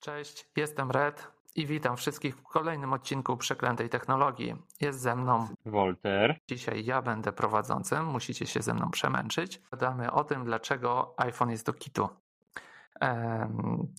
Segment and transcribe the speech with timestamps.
[0.00, 4.56] Cześć, jestem Red i witam wszystkich w kolejnym odcinku Przeklętej Technologii.
[4.80, 6.40] Jest ze mną Wolter.
[6.48, 9.62] Dzisiaj ja będę prowadzącym, musicie się ze mną przemęczyć.
[9.70, 12.08] Gadamy o tym, dlaczego iPhone jest do kitu.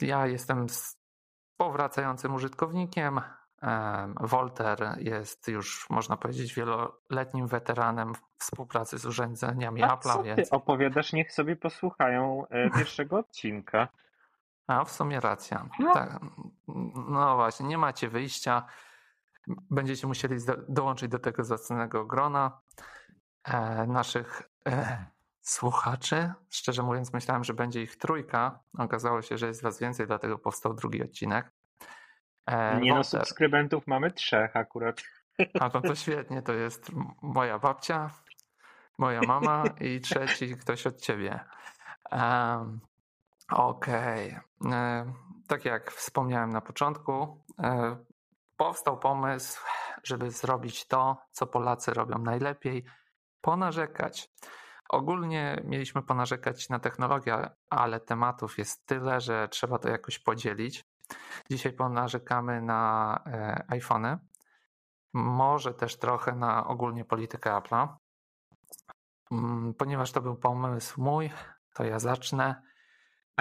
[0.01, 0.67] Ja jestem
[1.57, 3.21] powracającym użytkownikiem.
[4.19, 10.13] Wolter jest już, można powiedzieć, wieloletnim weteranem współpracy z urządzeniami A Apple'a.
[10.13, 10.53] Co więc...
[10.53, 11.13] opowiadasz?
[11.13, 13.87] Niech sobie posłuchają e, pierwszego odcinka.
[14.67, 15.69] A, w sumie racja.
[15.79, 15.93] No.
[15.93, 16.19] Tak.
[17.09, 18.65] no właśnie, nie macie wyjścia.
[19.47, 20.35] Będziecie musieli
[20.69, 22.61] dołączyć do tego zacnego grona
[23.43, 25.05] e, naszych e,
[25.41, 26.33] słuchaczy.
[26.49, 28.59] Szczerze mówiąc, myślałem, że będzie ich trójka.
[28.77, 31.51] Okazało się, że jest was więcej, dlatego powstał drugi odcinek.
[32.45, 35.01] E, nie no, subskrybentów mamy trzech akurat.
[35.59, 38.09] A to, to świetnie, to jest moja babcia,
[38.97, 41.39] moja mama i trzeci ktoś od ciebie.
[42.11, 42.79] Um,
[43.51, 44.37] Okej.
[44.59, 44.73] Okay.
[44.73, 45.13] E,
[45.47, 47.97] tak jak wspomniałem na początku, e,
[48.57, 49.61] powstał pomysł,
[50.03, 52.85] żeby zrobić to, co Polacy robią najlepiej
[53.41, 54.29] ponarzekać.
[54.89, 60.85] Ogólnie mieliśmy ponarzekać na technologię, ale tematów jest tyle, że trzeba to jakoś podzielić.
[61.49, 64.17] Dzisiaj ponarzekamy na e, iPhony,
[65.13, 67.87] może też trochę na ogólnie politykę Apple'a.
[69.31, 71.31] Mm, ponieważ to był pomysł mój,
[71.73, 72.70] to ja zacznę.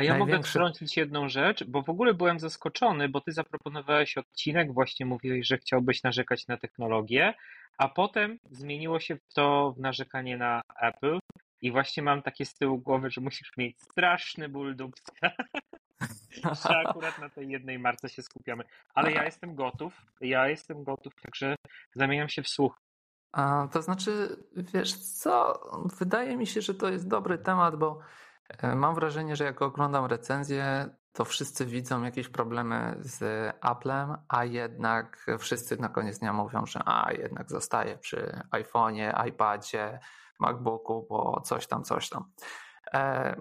[0.01, 0.37] A ja Największy...
[0.37, 5.47] mogę wtrącić jedną rzecz, bo w ogóle byłem zaskoczony, bo ty zaproponowałeś odcinek, właśnie mówiłeś,
[5.47, 7.34] że chciałbyś narzekać na technologię,
[7.79, 11.19] a potem zmieniło się to w narzekanie na Apple
[11.62, 15.31] i właśnie mam takie z tyłu głowy, że musisz mieć straszny ból dupska,
[16.69, 18.65] że akurat na tej jednej marce się skupiamy.
[18.95, 21.55] Ale ja jestem gotów, ja jestem gotów, także
[21.95, 22.81] zamieniam się w słuch.
[23.33, 25.61] A, to znaczy, wiesz co,
[25.98, 28.01] wydaje mi się, że to jest dobry temat, bo
[28.75, 33.23] mam wrażenie, że jak oglądam recenzję, to wszyscy widzą jakieś problemy z
[33.61, 40.01] Applem, a jednak wszyscy na koniec dnia mówią, że a jednak zostaje przy iPhone'ie, iPadzie,
[40.41, 42.33] MacBooku, bo coś tam, coś tam.
[42.94, 43.37] E,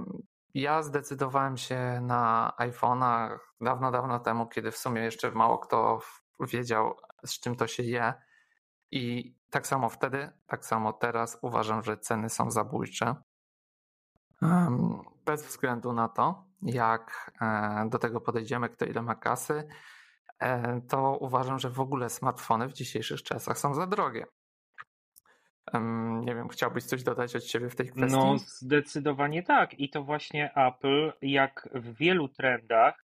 [0.54, 6.00] ja zdecydowałem się na iPhone'a dawno, dawno temu, kiedy w sumie jeszcze mało kto
[6.40, 6.96] wiedział,
[7.26, 8.14] z czym to się je.
[8.92, 13.16] I tak samo wtedy, tak samo teraz uważam, że ceny są zabójcze.
[15.26, 19.68] Bez względu na to, jak e, do tego podejdziemy, kto ile ma kasy,
[20.40, 24.26] e, to uważam, że w ogóle smartfony w dzisiejszych czasach są za drogie.
[26.22, 28.18] Nie wiem, chciałbyś coś dodać od ciebie w tej kwestii?
[28.18, 29.80] No, zdecydowanie tak.
[29.80, 33.06] I to właśnie Apple, jak w wielu trendach,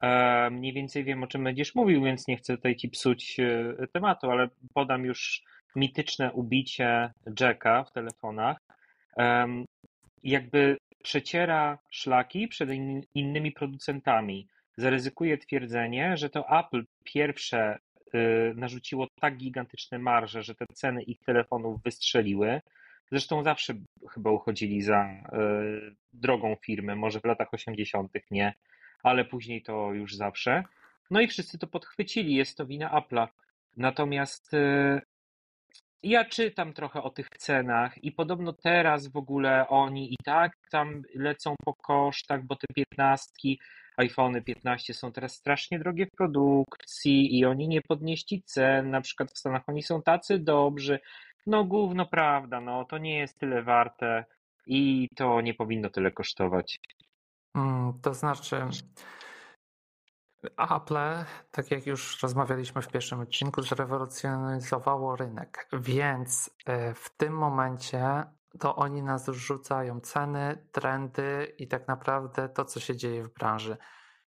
[0.00, 3.36] e, mniej więcej wiem, o czym będziesz mówił, więc nie chcę tutaj ci psuć
[3.92, 5.42] tematu, ale podam już
[5.76, 8.56] mityczne ubicie Jacka w telefonach
[10.22, 12.70] jakby przeciera szlaki przed
[13.14, 14.48] innymi producentami.
[14.76, 17.78] Zaryzykuje twierdzenie, że to Apple pierwsze
[18.14, 22.60] y, narzuciło tak gigantyczne marże, że te ceny ich telefonów wystrzeliły.
[23.10, 23.74] Zresztą zawsze
[24.10, 28.12] chyba uchodzili za y, drogą firmy, może w latach 80.
[28.30, 28.54] nie,
[29.02, 30.64] ale później to już zawsze.
[31.10, 33.28] No i wszyscy to podchwycili, jest to wina Apple'a.
[33.76, 35.00] Natomiast y,
[36.02, 41.02] ja czytam trochę o tych cenach i podobno teraz w ogóle oni i tak tam
[41.14, 43.60] lecą po kosztach, bo te piętnastki,
[43.96, 49.32] iPhony 15 są teraz strasznie drogie w produkcji i oni nie podnieśli cen, na przykład
[49.32, 51.00] w Stanach oni są tacy dobrzy.
[51.46, 54.24] No gówno prawda, no to nie jest tyle warte
[54.66, 56.78] i to nie powinno tyle kosztować.
[57.56, 58.56] Hmm, to znaczy,
[60.42, 68.24] Apple, tak jak już rozmawialiśmy w pierwszym odcinku, zrewolucjonizowało rynek, więc e, w tym momencie
[68.60, 73.76] to oni nas rzucają ceny, trendy i tak naprawdę to, co się dzieje w branży.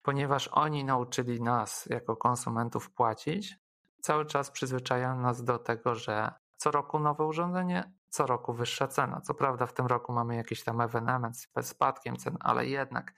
[0.03, 3.57] Ponieważ oni nauczyli nas jako konsumentów płacić,
[4.01, 9.21] cały czas przyzwyczajają nas do tego, że co roku nowe urządzenie, co roku wyższa cena.
[9.21, 13.13] Co prawda w tym roku mamy jakiś tam ewenement z spadkiem cen, ale jednak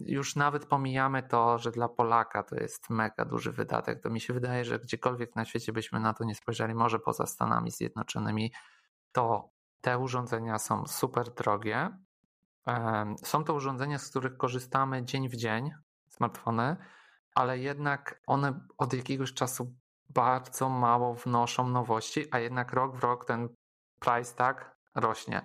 [0.00, 4.02] już nawet pomijamy to, że dla Polaka to jest mega duży wydatek.
[4.02, 7.26] To mi się wydaje, że gdziekolwiek na świecie byśmy na to nie spojrzeli, może poza
[7.26, 8.52] Stanami Zjednoczonymi,
[9.12, 9.50] to
[9.80, 11.98] te urządzenia są super drogie.
[13.24, 15.70] Są to urządzenia, z których korzystamy dzień w dzień,
[16.08, 16.76] smartfony,
[17.34, 19.74] ale jednak one od jakiegoś czasu
[20.08, 23.48] bardzo mało wnoszą nowości, a jednak rok w rok ten
[24.00, 25.42] price tag rośnie.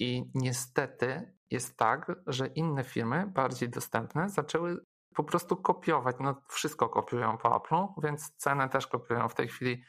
[0.00, 4.84] I niestety jest tak, że inne firmy, bardziej dostępne, zaczęły
[5.14, 6.16] po prostu kopiować.
[6.20, 9.82] No, wszystko kopiują po Apple'u, więc cenę też kopiują w tej chwili.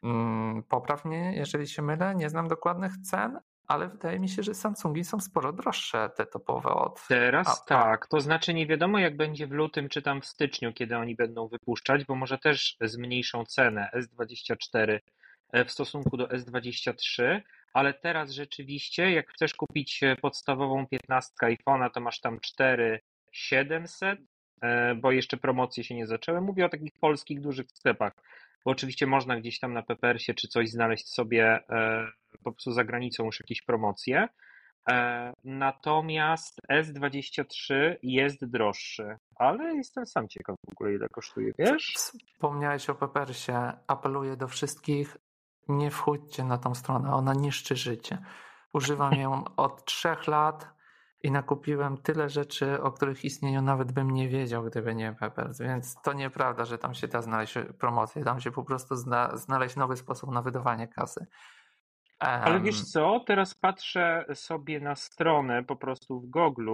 [0.00, 4.54] Hmm, popraw mnie, jeżeli się mylę, nie znam dokładnych cen, ale wydaje mi się, że
[4.54, 7.06] Samsungi są sporo droższe, te topowe od.
[7.08, 10.72] Teraz a, tak, to znaczy nie wiadomo jak będzie w lutym czy tam w styczniu,
[10.72, 14.98] kiedy oni będą wypuszczać, bo może też zmniejszą cenę S24
[15.52, 17.40] e, w stosunku do S23,
[17.74, 24.18] ale teraz rzeczywiście, jak chcesz kupić e, podstawową 15 iPhone'a, to masz tam 4700,
[24.62, 26.40] e, bo jeszcze promocje się nie zaczęły.
[26.40, 28.12] Mówię o takich polskich dużych sklepach,
[28.64, 31.60] bo oczywiście można gdzieś tam na Peppersie czy coś znaleźć sobie
[32.42, 34.28] po prostu za granicą już jakieś promocje.
[34.90, 41.94] E, natomiast S23 jest droższy, ale jestem sam ciekaw w ogóle ile kosztuje, wiesz?
[41.96, 43.72] Wspomniałeś o Peppersie.
[43.86, 45.16] Apeluję do wszystkich,
[45.68, 48.18] nie wchódźcie na tą stronę, ona niszczy życie.
[48.72, 50.74] Używam ją od trzech lat
[51.22, 56.02] i nakupiłem tyle rzeczy, o których istnieniu nawet bym nie wiedział, gdyby nie Peppers, więc
[56.02, 59.96] to nieprawda, że tam się da znaleźć promocję, tam się po prostu zna, znaleźć nowy
[59.96, 61.26] sposób na wydawanie kasy.
[62.18, 66.70] Ale wiesz co, teraz patrzę sobie na stronę po prostu w Google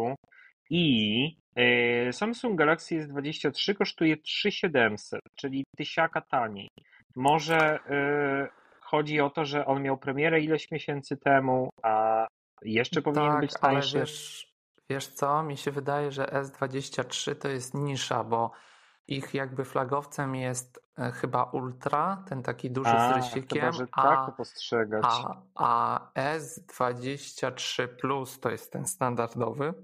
[0.71, 6.69] i e, Samsung Galaxy S23 kosztuje 3700, czyli tysiaka taniej.
[7.17, 8.60] Może e,
[8.91, 12.27] chodzi o to, że on miał premierę ileś miesięcy temu, a
[12.63, 13.97] jeszcze powinien tak, być tańszy.
[13.97, 14.47] Ale wiesz,
[14.91, 18.51] wiesz co, mi się wydaje, że S23 to jest nisza, bo
[19.09, 23.61] ich jakby flagowcem jest e, chyba Ultra, ten taki duży a, z rysikiem.
[23.61, 25.05] Chyba, że tak to postrzegać.
[25.07, 29.75] A, a S23 Plus to jest ten standardowy,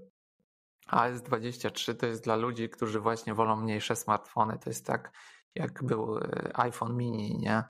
[0.87, 4.59] a S23 to jest dla ludzi, którzy właśnie wolą mniejsze smartfony.
[4.59, 5.11] To jest tak,
[5.55, 6.21] jak był e,
[6.53, 7.63] iPhone mini, nie?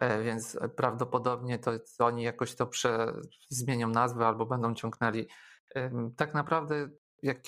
[0.00, 3.12] E, więc prawdopodobnie to, to oni jakoś to prze,
[3.48, 5.28] zmienią nazwę albo będą ciągnęli.
[6.16, 6.88] Tak naprawdę,
[7.22, 7.38] jak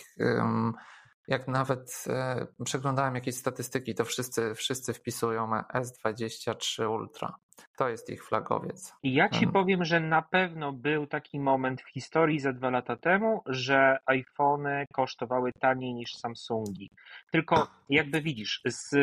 [1.29, 7.37] jak nawet e, przeglądałem jakieś statystyki, to wszyscy, wszyscy wpisują S23 Ultra.
[7.77, 8.95] To jest ich flagowiec.
[9.03, 13.43] Ja ci powiem, że na pewno był taki moment w historii za dwa lata temu,
[13.47, 16.91] że iPhony kosztowały taniej niż Samsungi.
[17.33, 18.95] Tylko jakby widzisz, z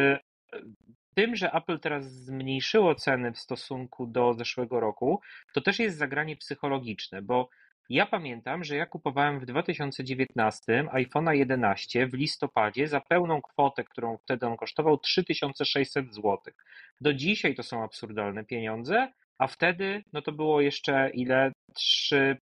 [1.14, 5.22] tym, że Apple teraz zmniejszyło ceny w stosunku do zeszłego roku,
[5.54, 7.50] to też jest zagranie psychologiczne, bo
[7.90, 14.18] ja pamiętam, że ja kupowałem w 2019 iPhone'a 11 w listopadzie za pełną kwotę, którą
[14.18, 16.38] wtedy on kosztował 3600 zł.
[17.02, 21.52] Do dzisiaj to są absurdalne pieniądze, a wtedy no to było jeszcze ile?
[21.74, 22.38] 3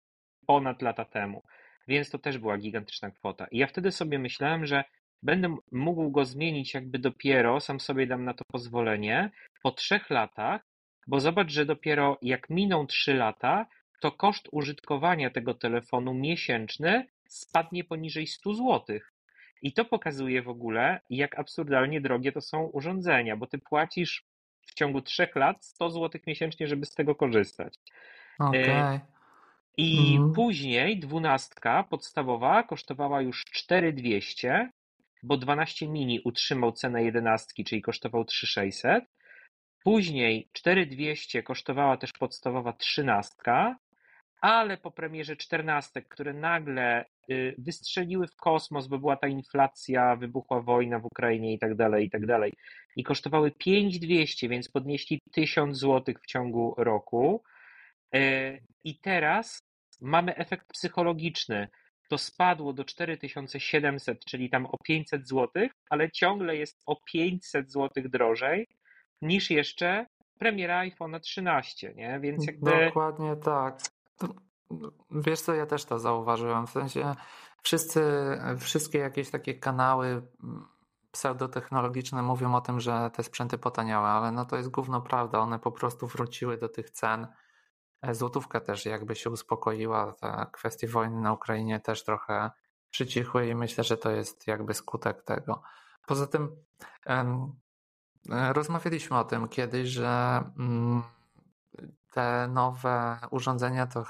[0.48, 1.44] ponad lata temu.
[1.88, 3.48] Więc to też była gigantyczna kwota.
[3.52, 4.84] I ja wtedy sobie myślałem, że
[5.24, 9.32] będę mógł go zmienić jakby dopiero, sam sobie dam na to pozwolenie,
[9.64, 10.62] po trzech latach,
[11.08, 13.66] bo zobacz, że dopiero jak miną trzy lata,
[14.02, 19.00] to koszt użytkowania tego telefonu miesięczny spadnie poniżej 100 zł.
[19.62, 24.26] I to pokazuje w ogóle, jak absurdalnie drogie to są urządzenia, bo ty płacisz
[24.68, 27.74] w ciągu trzech lat 100 zł miesięcznie, żeby z tego korzystać.
[28.40, 29.00] Okay.
[29.78, 30.34] I mm.
[30.34, 34.70] później dwunastka podstawowa kosztowała już 4200,
[35.28, 39.04] bo 12 mini utrzymał cenę 11, czyli kosztował 3600.
[39.84, 43.36] Później 4200 kosztowała też podstawowa 13,
[44.42, 50.62] ale po premierze czternastek, które nagle y, wystrzeliły w kosmos, bo była ta inflacja, wybuchła
[50.62, 52.54] wojna w Ukrainie i tak dalej, i tak dalej.
[52.96, 57.44] I kosztowały 5200, więc podnieśli 1000 zł w ciągu roku.
[58.16, 59.68] Y, I teraz
[60.02, 61.68] mamy efekt psychologiczny.
[62.08, 68.04] To spadło do 4700, czyli tam o 500 zł, ale ciągle jest o 500 zł
[68.10, 68.68] drożej
[69.22, 70.06] niż jeszcze
[70.40, 72.20] premiera iPhone 13, nie?
[72.20, 72.86] Więc jakby...
[72.86, 73.80] Dokładnie tak.
[75.12, 76.68] Wiesz co, ja też to zauważyłem.
[76.68, 77.16] W sensie
[77.64, 78.02] wszyscy,
[78.60, 80.68] wszystkie jakieś takie kanały mm,
[81.12, 85.40] pseudotechnologiczne mówią o tym, że te sprzęty potaniały, ale no to jest gówno prawda.
[85.40, 87.28] One po prostu wróciły do tych cen.
[88.12, 90.14] Złotówka też jakby się uspokoiła.
[90.14, 92.52] Te kwestie wojny na Ukrainie też trochę
[92.90, 95.62] przycichły i myślę, że to jest jakby skutek tego.
[96.08, 96.64] Poza tym
[97.06, 97.54] e,
[98.30, 101.04] rozmawialiśmy o tym kiedyś, że mm,
[102.12, 104.04] te nowe urządzenia to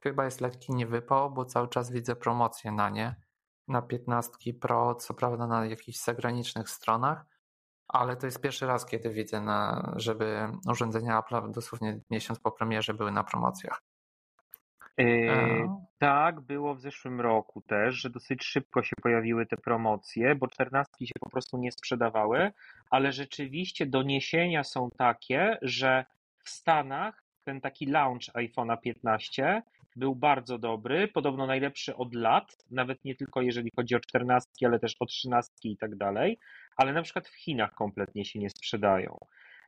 [0.00, 3.16] chyba jest lekki niewypał, bo cały czas widzę promocje na nie.
[3.68, 7.24] Na 15 Pro, co prawda na jakichś zagranicznych stronach,
[7.88, 12.94] ale to jest pierwszy raz, kiedy widzę, na, żeby urządzenia Apple dosłownie miesiąc po premierze
[12.94, 13.82] były na promocjach.
[14.98, 20.48] Yy, tak, było w zeszłym roku też, że dosyć szybko się pojawiły te promocje, bo
[20.48, 22.52] czternastki się po prostu nie sprzedawały,
[22.90, 26.04] ale rzeczywiście doniesienia są takie, że
[26.44, 29.62] w Stanach ten taki launch iPhone'a 15
[29.96, 34.78] był bardzo dobry, podobno najlepszy od lat, nawet nie tylko jeżeli chodzi o 14, ale
[34.78, 36.38] też o 13 i tak dalej,
[36.76, 39.18] ale na przykład w Chinach kompletnie się nie sprzedają.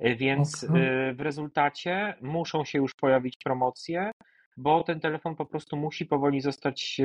[0.01, 0.81] E, więc okay.
[0.81, 4.11] E, w rezultacie muszą się już pojawić promocje,
[4.57, 7.01] bo ten telefon po prostu musi powoli zostać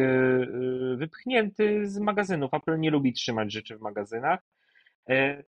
[0.95, 2.53] wypchnięty z magazynów.
[2.53, 4.39] Apple nie lubi trzymać rzeczy w magazynach.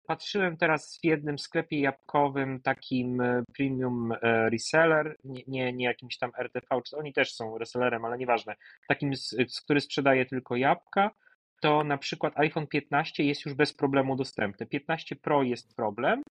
[0.07, 3.21] Patrzyłem teraz w jednym sklepie jabłkowym, takim
[3.57, 8.55] premium reseller, nie, nie, jakimś tam RTV, czy oni też są resellerem, ale nieważne,
[8.87, 9.11] takim,
[9.63, 11.11] który sprzedaje tylko jabłka
[11.63, 14.65] to na przykład iPhone 15 jest już bez problemu dostępny.
[14.65, 16.21] 15 Pro jest problem.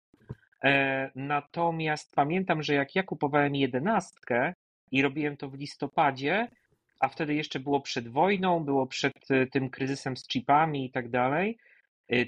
[0.64, 4.55] E, natomiast pamiętam, że jak ja kupowałem 11
[4.91, 6.49] i robiłem to w listopadzie,
[7.00, 11.11] a wtedy jeszcze było przed wojną, było przed e, tym kryzysem z chipami i tak
[11.11, 11.72] dalej, e,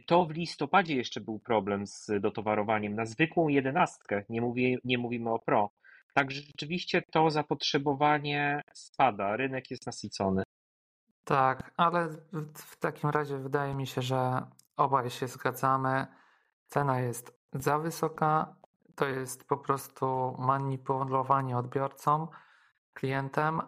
[0.06, 5.30] to w listopadzie jeszcze był problem z dotowarowaniem na zwykłą jedenastkę, nie, mówię, nie mówimy
[5.30, 5.70] o Pro.
[6.14, 10.42] Także rzeczywiście to zapotrzebowanie spada, rynek jest nasycony.
[11.24, 12.08] Tak, ale
[12.54, 16.06] w takim razie wydaje mi się, że obaj się zgadzamy.
[16.66, 18.56] Cena jest za wysoka.
[18.94, 22.28] To jest po prostu manipulowanie odbiorcą,
[22.94, 23.60] klientem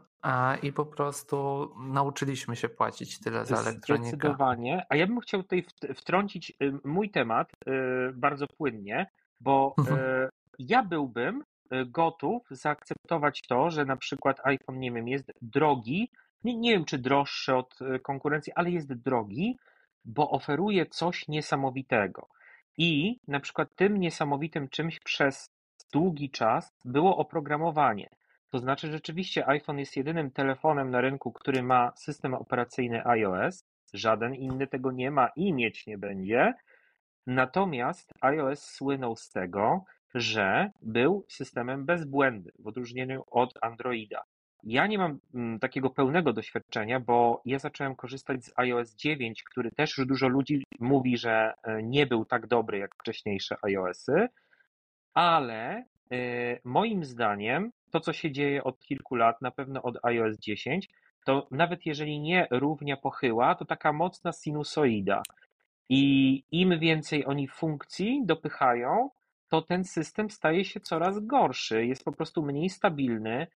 [0.62, 4.08] i po prostu nauczyliśmy się płacić tyle za elektronikę.
[4.08, 4.86] Zdecydowanie.
[4.88, 5.64] A ja bym chciał tutaj
[5.94, 7.70] wtrącić y, mój temat y,
[8.14, 9.06] bardzo płynnie,
[9.40, 9.98] bo mhm.
[9.98, 10.28] y,
[10.58, 11.44] ja byłbym
[11.86, 16.10] gotów zaakceptować to, że na przykład iPhone, nie wiem, jest drogi,
[16.44, 19.58] nie, nie wiem czy droższy od konkurencji, ale jest drogi,
[20.04, 22.28] bo oferuje coś niesamowitego.
[22.78, 25.50] I na przykład tym niesamowitym czymś przez
[25.92, 28.08] długi czas było oprogramowanie.
[28.56, 33.64] To znaczy, rzeczywiście iPhone jest jedynym telefonem na rynku, który ma system operacyjny iOS.
[33.94, 36.54] Żaden inny tego nie ma i mieć nie będzie.
[37.26, 39.84] Natomiast iOS słynął z tego,
[40.14, 44.22] że był systemem bez błędy, w odróżnieniu od Androida.
[44.62, 49.70] Ja nie mam mm, takiego pełnego doświadczenia, bo ja zacząłem korzystać z iOS 9, który
[49.70, 54.28] też już dużo ludzi mówi, że e, nie był tak dobry jak wcześniejsze iOSy,
[55.14, 55.84] ale
[56.64, 60.88] moim zdaniem to, co się dzieje od kilku lat, na pewno od iOS 10,
[61.24, 65.22] to nawet jeżeli nie równia pochyła, to taka mocna sinusoida.
[65.88, 69.10] I im więcej oni funkcji dopychają,
[69.48, 73.46] to ten system staje się coraz gorszy, jest po prostu mniej stabilny,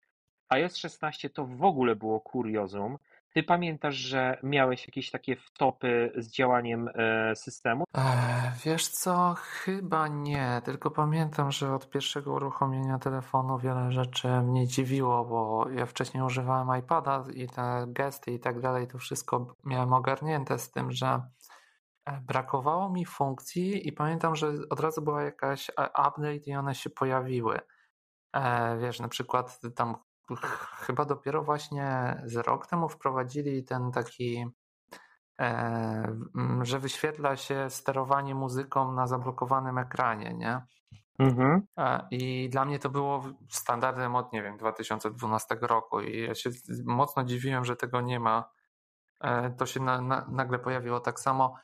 [0.49, 2.99] iOS 16 to w ogóle było kuriozum.
[3.35, 7.85] Ty pamiętasz, że miałeś jakieś takie wtopy z działaniem e, systemu?
[8.65, 15.25] wiesz co, chyba nie, tylko pamiętam, że od pierwszego uruchomienia telefonu wiele rzeczy mnie dziwiło,
[15.25, 20.59] bo ja wcześniej używałem iPada i te gesty i tak dalej, to wszystko miałem ogarnięte
[20.59, 21.23] z tym, że
[22.05, 26.75] e, brakowało mi funkcji i pamiętam, że od razu była jakaś e, update i one
[26.75, 27.61] się pojawiły.
[28.81, 29.97] Wiesz, na przykład tam
[30.87, 34.47] chyba dopiero właśnie z rok temu wprowadzili ten taki,
[35.41, 36.17] e,
[36.63, 40.61] że wyświetla się sterowanie muzyką na zablokowanym ekranie, nie?
[41.19, 41.63] Mhm.
[41.79, 46.51] E, I dla mnie to było standardem od, nie wiem, 2012 roku i ja się
[46.85, 48.51] mocno dziwiłem, że tego nie ma.
[49.21, 51.55] E, to się na, na, nagle pojawiło tak samo.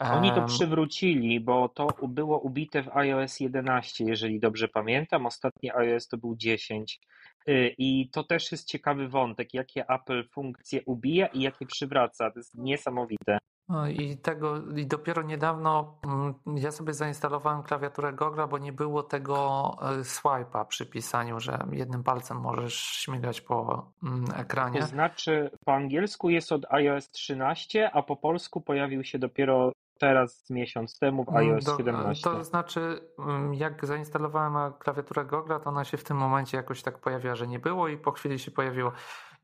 [0.00, 5.26] Oni to przywrócili, bo to było ubite w iOS 11, jeżeli dobrze pamiętam.
[5.26, 7.00] Ostatni iOS to był 10.
[7.48, 12.30] Y, I to też jest ciekawy wątek, jakie Apple funkcje ubija i jakie przywraca.
[12.30, 13.38] To jest niesamowite.
[13.70, 19.02] No i tego i dopiero niedawno mm, ja sobie zainstalowałem klawiaturę Google'a, bo nie było
[19.02, 24.80] tego y, swipe'a przy pisaniu, że jednym palcem możesz śmigać po mm, ekranie.
[24.80, 30.50] To znaczy po angielsku jest od iOS 13, a po polsku pojawił się dopiero teraz
[30.50, 32.24] miesiąc temu w mm, iOS Do, 17.
[32.24, 36.98] To znaczy, mm, jak zainstalowałem klawiaturę Google, to ona się w tym momencie jakoś tak
[36.98, 38.92] pojawiła, że nie było i po chwili się pojawiło.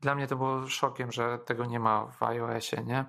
[0.01, 3.05] Dla mnie to było szokiem, że tego nie ma w iOSie, nie?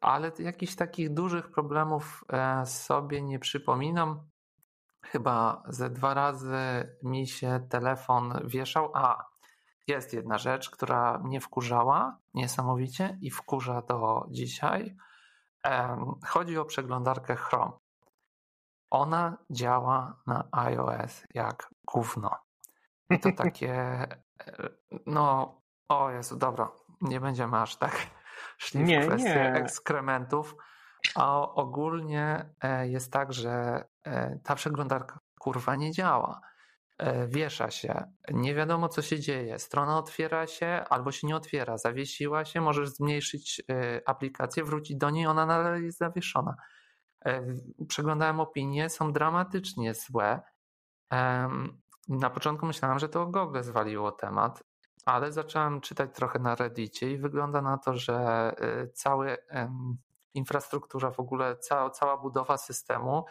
[0.00, 4.20] Ale jakichś takich dużych problemów e, sobie nie przypominam.
[5.02, 6.56] Chyba ze dwa razy
[7.02, 8.90] mi się telefon wieszał.
[8.94, 9.28] A,
[9.88, 14.96] jest jedna rzecz, która mnie wkurzała niesamowicie i wkurza do dzisiaj.
[16.26, 17.72] Chodzi o przeglądarkę Chrome.
[18.90, 22.38] Ona działa na iOS jak gówno.
[23.10, 24.08] I to takie, e,
[25.06, 25.54] no,
[25.88, 28.06] o Jezu, dobra, nie będziemy aż tak
[28.58, 29.52] szli nie, w kwestię nie.
[29.52, 30.56] ekskrementów,
[31.14, 36.40] a ogólnie e, jest tak, że e, ta przeglądarka kurwa nie działa.
[36.98, 41.78] E, wiesza się, nie wiadomo co się dzieje, strona otwiera się albo się nie otwiera,
[41.78, 46.54] zawiesiła się, możesz zmniejszyć e, aplikację, wrócić do niej, ona nadal jest zawieszona.
[47.24, 47.46] E,
[47.88, 50.40] przeglądałem opinie, są dramatycznie złe.
[52.08, 54.62] Na początku myślałem, że to Google zwaliło temat,
[55.04, 58.52] ale zacząłem czytać trochę na Reddicie i wygląda na to, że
[58.94, 59.26] cała
[60.34, 63.24] infrastruktura, w ogóle cała, cała budowa systemu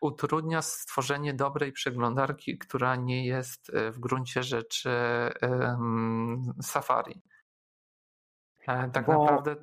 [0.00, 4.90] utrudnia stworzenie dobrej przeglądarki, która nie jest w gruncie rzeczy
[6.62, 7.22] Safari.
[8.66, 9.56] Tak Bo naprawdę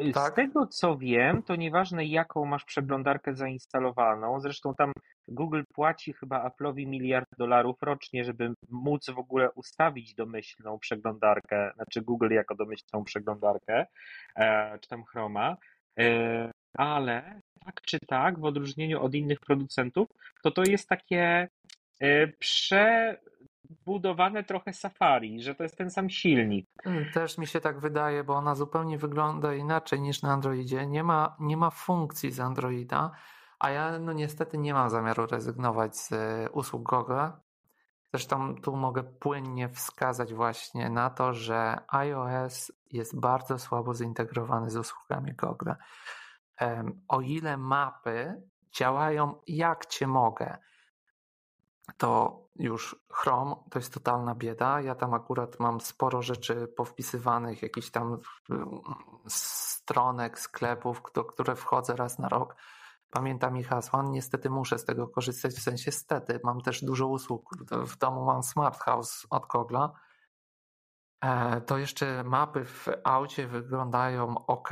[0.00, 0.34] Y, z tak?
[0.34, 4.92] tego co wiem, to nieważne jaką masz przeglądarkę zainstalowaną, zresztą tam
[5.28, 12.02] Google płaci chyba Apple'owi miliard dolarów rocznie, żeby móc w ogóle ustawić domyślną przeglądarkę, znaczy
[12.02, 13.86] Google jako domyślną przeglądarkę,
[14.36, 15.56] e, czy tam Chroma,
[15.98, 20.08] e, ale tak czy tak, w odróżnieniu od innych producentów,
[20.42, 21.48] to to jest takie
[22.00, 23.16] e, prze
[23.86, 26.66] budowane trochę Safari, że to jest ten sam silnik.
[26.84, 30.86] Mm, też mi się tak wydaje, bo ona zupełnie wygląda inaczej niż na Androidzie.
[30.86, 33.10] Nie ma, nie ma funkcji z Androida,
[33.58, 37.20] a ja no niestety nie mam zamiaru rezygnować z e, usług Google.
[38.14, 44.76] Zresztą tu mogę płynnie wskazać właśnie na to, że iOS jest bardzo słabo zintegrowany z
[44.76, 45.70] usługami Google.
[47.08, 48.42] O ile mapy
[48.72, 50.58] działają jak cię mogę,
[51.96, 54.80] to już Chrome to jest totalna bieda.
[54.80, 58.18] Ja tam akurat mam sporo rzeczy powpisywanych, jakichś tam
[58.50, 58.80] mm,
[59.28, 62.56] stronek, sklepów, do które wchodzę raz na rok.
[63.10, 64.02] Pamiętam ich hasła.
[64.02, 66.40] Niestety muszę z tego korzystać, w sensie stety.
[66.44, 67.50] Mam też dużo usług.
[67.70, 69.92] W domu mam Smart House od Kogla.
[71.20, 74.70] E, to jeszcze mapy w aucie wyglądają ok,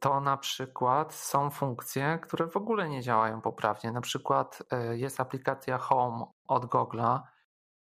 [0.00, 3.92] to na przykład są funkcje, które w ogóle nie działają poprawnie.
[3.92, 7.20] Na przykład e, jest aplikacja Home od Google'a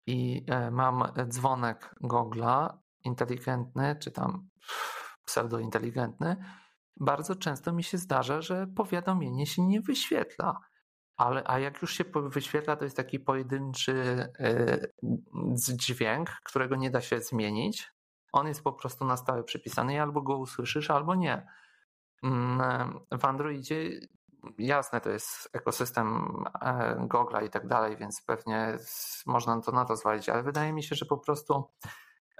[0.07, 4.49] i e, mam dzwonek Google'a inteligentny, czy tam
[5.25, 6.35] pseudointeligentny.
[6.99, 10.59] Bardzo często mi się zdarza, że powiadomienie się nie wyświetla.
[11.17, 13.93] Ale, a jak już się wyświetla, to jest taki pojedynczy
[14.39, 14.79] e,
[15.55, 17.91] dźwięk, którego nie da się zmienić.
[18.31, 21.47] On jest po prostu na stałe przypisany i albo go usłyszysz, albo nie.
[22.23, 23.99] Mm, w Androidzie
[24.57, 26.27] jasne, to jest ekosystem
[26.61, 28.77] e, Google'a i tak dalej, więc pewnie
[29.25, 31.63] można to na to zwalić, ale wydaje mi się, że po prostu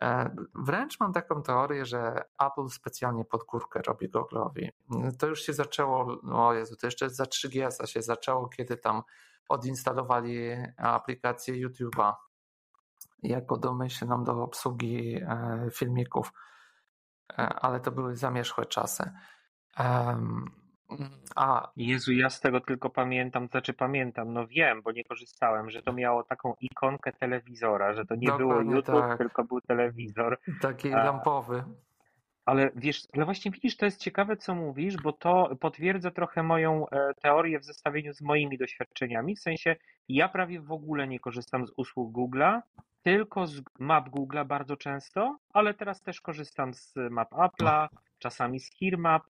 [0.02, 4.70] e, wręcz mam taką teorię, że Apple specjalnie pod górkę robi Google'owi.
[5.20, 9.02] To już się zaczęło, o Jezu, to jeszcze za 3GS-a się zaczęło, kiedy tam
[9.50, 12.14] odinstalowali aplikację YouTube'a
[13.24, 16.34] jako domyślną do obsługi e, filmików,
[17.30, 19.12] e, ale to były zamierzchłe czasy.
[21.36, 21.72] A.
[21.76, 25.94] Jezu, ja z tego tylko pamiętam, znaczy pamiętam, no wiem, bo nie korzystałem, że to
[25.94, 29.18] miało taką ikonkę telewizora, że to nie Dokładnie było YouTube, tak.
[29.18, 30.40] tylko był telewizor.
[30.62, 31.64] Taki A, lampowy.
[32.46, 36.90] Ale wiesz, ale właśnie widzisz, to jest ciekawe, co mówisz, bo to potwierdza trochę moją
[36.90, 39.36] e, teorię w zestawieniu z moimi doświadczeniami.
[39.36, 39.76] W sensie,
[40.10, 42.62] ja prawie w ogóle nie korzystam z usług Google'a,
[43.04, 47.88] tylko z map Google'a bardzo często, ale teraz też korzystam z map Apple'a,
[48.20, 49.24] czasami z HearMap.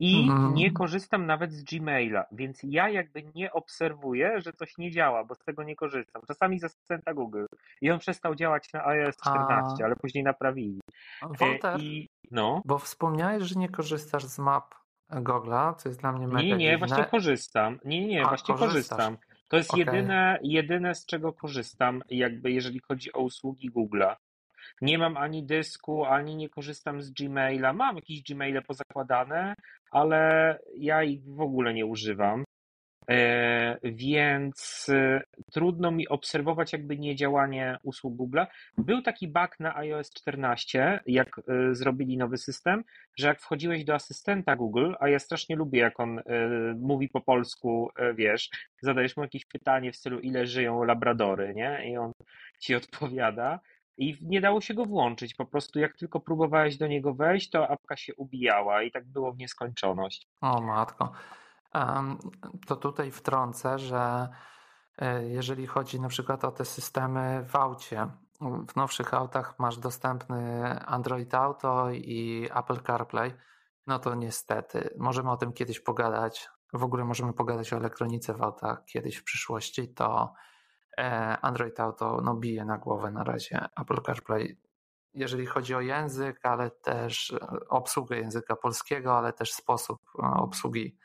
[0.00, 0.54] I mhm.
[0.54, 5.34] nie korzystam nawet z Gmaila, więc ja jakby nie obserwuję, że coś nie działa, bo
[5.34, 6.22] z tego nie korzystam.
[6.28, 7.44] Czasami z asystenta Google
[7.80, 9.86] i on przestał działać na iOS 14, A...
[9.86, 10.80] ale później naprawili.
[11.22, 12.62] Walter, e, I, no.
[12.64, 14.74] bo wspomniałeś, że nie korzystasz z map
[15.10, 16.78] Google'a, co jest dla mnie mega Nie, nie, dziwne.
[16.78, 17.78] właśnie korzystam.
[17.84, 18.98] Nie, nie, A, właśnie korzystasz.
[18.98, 19.27] korzystam.
[19.48, 19.84] To jest okay.
[19.84, 24.16] jedyne, jedyne, z czego korzystam, jakby jeżeli chodzi o usługi Google'a.
[24.80, 27.72] Nie mam ani dysku, ani nie korzystam z Gmaila.
[27.72, 29.54] Mam jakieś Gmaile pozakładane,
[29.90, 32.44] ale ja ich w ogóle nie używam.
[33.10, 38.40] E, więc e, trudno mi obserwować jakby niedziałanie usług Google.
[38.78, 42.84] Był taki bug na iOS 14, jak e, zrobili nowy system,
[43.18, 46.20] że jak wchodziłeś do asystenta Google, a ja strasznie lubię, jak on
[46.80, 48.50] mówi po polsku, wiesz,
[48.82, 51.90] zadajesz mu jakieś pytanie w stylu, ile żyją labradory, nie?
[51.90, 52.12] I on
[52.60, 53.60] ci odpowiada.
[53.96, 55.34] I nie dało się go włączyć.
[55.34, 59.32] Po prostu jak tylko próbowałeś do niego wejść, to apka się ubijała i tak było
[59.32, 60.26] w nieskończoność.
[60.40, 61.12] O matko.
[62.66, 64.28] To tutaj wtrącę, że
[64.98, 68.08] e, jeżeli chodzi na przykład o te systemy w aucie,
[68.68, 73.34] w nowszych autach masz dostępny Android Auto i Apple CarPlay,
[73.86, 76.48] no to niestety, możemy o tym kiedyś pogadać.
[76.72, 80.32] W ogóle możemy pogadać o elektronice w autach kiedyś w przyszłości, to
[80.98, 84.60] e, Android Auto no, bije na głowę na razie Apple CarPlay.
[85.14, 87.34] Jeżeli chodzi o język, ale też
[87.68, 90.98] obsługę języka polskiego, ale też sposób e, obsługi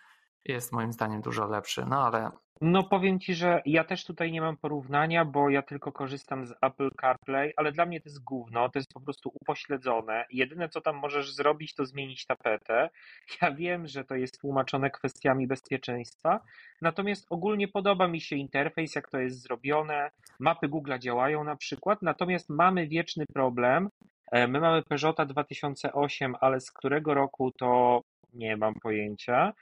[0.45, 2.31] jest moim zdaniem dużo lepszy, no ale.
[2.61, 6.53] No powiem Ci, że ja też tutaj nie mam porównania, bo ja tylko korzystam z
[6.61, 10.25] Apple CarPlay, ale dla mnie to jest gówno, to jest po prostu upośledzone.
[10.29, 12.89] Jedyne co tam możesz zrobić, to zmienić tapetę.
[13.41, 16.39] Ja wiem, że to jest tłumaczone kwestiami bezpieczeństwa,
[16.81, 20.11] natomiast ogólnie podoba mi się interfejs, jak to jest zrobione.
[20.39, 23.89] Mapy Google działają na przykład, natomiast mamy wieczny problem.
[24.31, 28.01] E, my mamy Peugeota 2008, ale z którego roku to
[28.33, 29.53] nie mam pojęcia,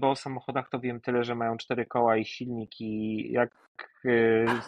[0.00, 3.50] bo o samochodach to wiem tyle, że mają cztery koła i silnik i jak
[4.04, 4.10] e,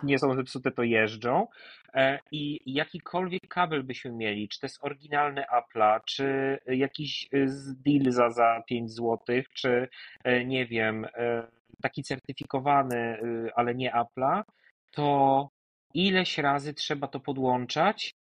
[0.03, 1.47] nie są zepsute, to jeżdżą.
[1.95, 7.29] E, I jakikolwiek kabel byśmy mieli, czy to jest oryginalny Apple'a, czy jakiś
[7.87, 9.19] deal za, za 5 zł,
[9.55, 9.89] czy
[10.47, 11.07] nie wiem,
[11.83, 13.19] taki certyfikowany,
[13.55, 14.43] ale nie Apple'a,
[14.91, 15.49] to
[15.95, 18.15] ileś razy trzeba to podłączać,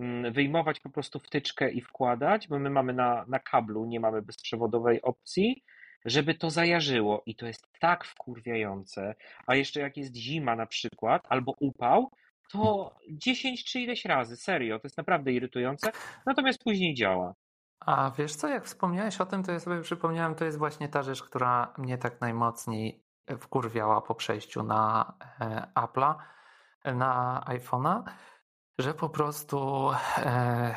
[0.00, 4.22] mm, wyjmować po prostu wtyczkę i wkładać, bo my mamy na, na kablu, nie mamy
[4.22, 5.64] bezprzewodowej opcji,
[6.06, 7.22] żeby to zajarzyło.
[7.26, 9.14] I to jest tak wkurwiające.
[9.46, 12.10] A jeszcze jak jest zima na przykład, albo upał,
[12.50, 15.90] to 10 czy ileś razy, serio, to jest naprawdę irytujące,
[16.26, 17.34] natomiast później działa.
[17.80, 21.02] A wiesz co, jak wspomniałeś o tym, to ja sobie przypomniałem, to jest właśnie ta
[21.02, 23.02] rzecz, która mnie tak najmocniej
[23.38, 26.14] wkurwiała po przejściu na e, Apple'a
[26.94, 28.02] na iPhone'a,
[28.78, 30.74] że po prostu e,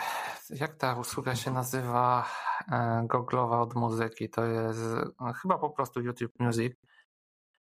[0.49, 2.25] jak ta usługa się nazywa
[2.71, 4.81] e, goglowa od muzyki, to jest
[5.19, 6.73] no, chyba po prostu YouTube Music.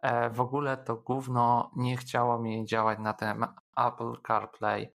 [0.01, 3.45] E, w ogóle to gówno nie chciało mi działać na tym
[3.77, 4.93] Apple CarPlay.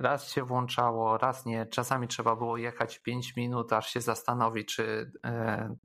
[0.00, 1.66] Raz się włączało, raz nie.
[1.66, 5.12] Czasami trzeba było jechać 5 minut, aż się zastanowić, czy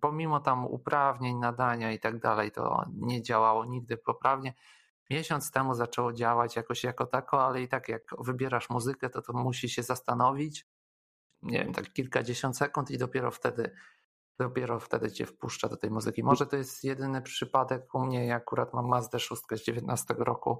[0.01, 4.53] pomimo tam uprawnień, nadania i tak dalej, to nie działało nigdy poprawnie
[5.11, 9.33] miesiąc temu zaczęło działać jakoś jako tako, ale i tak jak wybierasz muzykę, to to
[9.33, 10.65] musi się zastanowić,
[11.41, 13.71] nie wiem, tak kilkadziesiąt sekund i dopiero wtedy
[14.39, 16.23] dopiero wtedy cię wpuszcza do tej muzyki.
[16.23, 20.59] Może to jest jedyny przypadek u mnie, ja akurat mam Mazda 6 z 19 roku,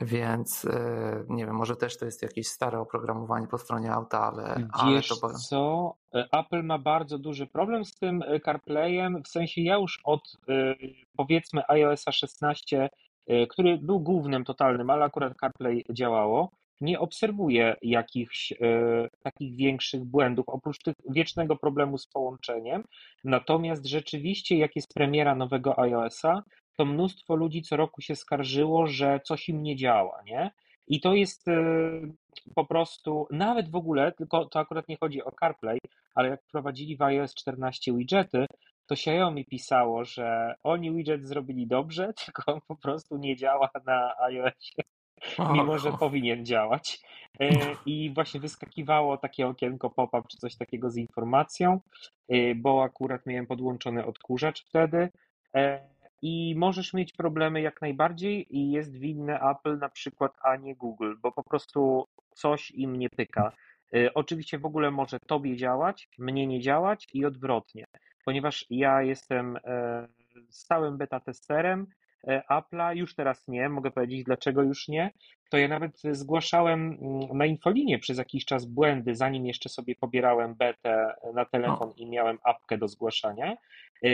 [0.00, 4.68] więc e, nie wiem, może też to jest jakieś stare oprogramowanie po stronie auta, ale,
[4.86, 5.38] Wiesz ale to...
[5.38, 10.00] co, e, Apple ma bardzo duży problem z tym e, CarPlayem, w sensie ja już
[10.04, 10.36] od
[11.16, 12.88] powiedzmy iOSa 16 E,
[13.48, 18.56] który był głównym, totalnym, ale akurat CarPlay działało, nie obserwuję jakichś e,
[19.22, 22.84] takich większych błędów, oprócz tych wiecznego problemu z połączeniem.
[23.24, 26.42] Natomiast rzeczywiście, jak jest premiera nowego iOSa,
[26.76, 30.50] to mnóstwo ludzi co roku się skarżyło, że coś im nie działa, nie?
[30.88, 31.62] I to jest e,
[32.54, 35.78] po prostu, nawet w ogóle, tylko to akurat nie chodzi o CarPlay,
[36.14, 38.46] ale jak wprowadzili w iOS 14 widgety,
[38.90, 44.14] to Xiaomi pisało, że oni widget zrobili dobrze, tylko on po prostu nie działa na
[44.18, 44.82] iOSie,
[45.52, 47.00] mimo że powinien działać.
[47.40, 47.50] E,
[47.86, 51.80] I właśnie wyskakiwało takie okienko pop-up czy coś takiego z informacją,
[52.28, 55.08] e, bo akurat miałem podłączony odkurzacz wtedy.
[55.54, 55.88] E,
[56.22, 61.14] I możesz mieć problemy jak najbardziej i jest winne Apple na przykład, a nie Google,
[61.22, 63.52] bo po prostu coś im nie pyka.
[64.14, 67.84] Oczywiście w ogóle może tobie działać, mnie nie działać i odwrotnie
[68.24, 70.08] ponieważ ja jestem e,
[70.48, 71.86] stałym beta testerem
[72.28, 75.10] e, Apple'a, już teraz nie, mogę powiedzieć dlaczego już nie,
[75.50, 80.54] to ja nawet zgłaszałem mm, na infolinie przez jakiś czas błędy, zanim jeszcze sobie pobierałem
[80.54, 81.94] betę na telefon no.
[81.96, 83.56] i miałem apkę do zgłaszania.
[84.04, 84.08] E,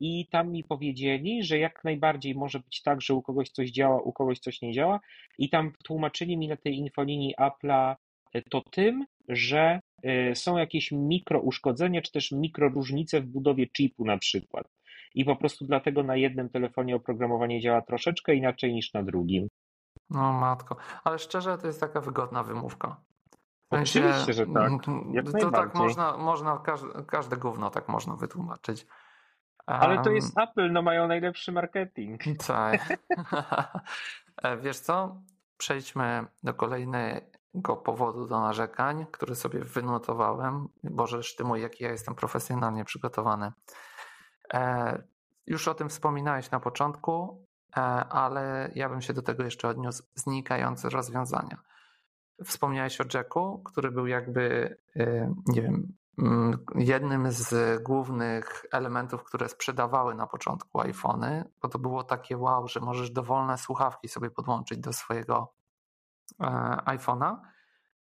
[0.00, 4.02] I tam mi powiedzieli, że jak najbardziej może być tak, że u kogoś coś działa,
[4.02, 5.00] u kogoś coś nie działa.
[5.38, 7.94] I tam tłumaczyli mi na tej infolinii Apple'a
[8.50, 14.68] to tym, że y, są jakieś mikrouszkodzenia, czy też mikroróżnice w budowie chipu na przykład.
[15.14, 19.48] I po prostu dlatego na jednym telefonie oprogramowanie działa troszeczkę inaczej niż na drugim.
[20.10, 22.96] No matko, ale szczerze to jest taka wygodna wymówka.
[23.66, 24.72] W sensie, Oczywiście, że tak.
[25.12, 28.86] Jak to tak można, można każde, każde gówno tak można wytłumaczyć.
[29.66, 32.20] Ale to jest Apple, no mają najlepszy marketing.
[32.46, 32.88] Tak.
[34.42, 35.22] E, wiesz co?
[35.56, 37.20] Przejdźmy do kolejnej
[37.54, 40.68] go powodu do narzekań, który sobie wynotowałem.
[40.84, 43.52] Boże, sztymuj, jaki ja jestem profesjonalnie przygotowany.
[44.54, 45.02] E,
[45.46, 47.44] już o tym wspominałeś na początku,
[47.76, 50.02] e, ale ja bym się do tego jeszcze odniósł.
[50.14, 51.56] Znikające rozwiązania.
[52.44, 59.48] Wspomniałeś o Jacku, który był jakby, e, nie wiem, mm, jednym z głównych elementów, które
[59.48, 64.78] sprzedawały na początku iPhony, bo to było takie wow, że możesz dowolne słuchawki sobie podłączyć
[64.78, 65.59] do swojego
[66.86, 67.36] iPhone'a.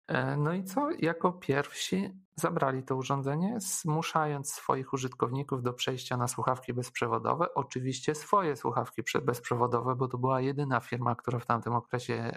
[0.10, 0.89] E, no i co?
[0.99, 7.53] Jako pierwsi zabrali to urządzenie, zmuszając swoich użytkowników do przejścia na słuchawki bezprzewodowe.
[7.53, 12.32] Oczywiście swoje słuchawki bezprzewodowe, bo to była jedyna firma, która w tamtym okresie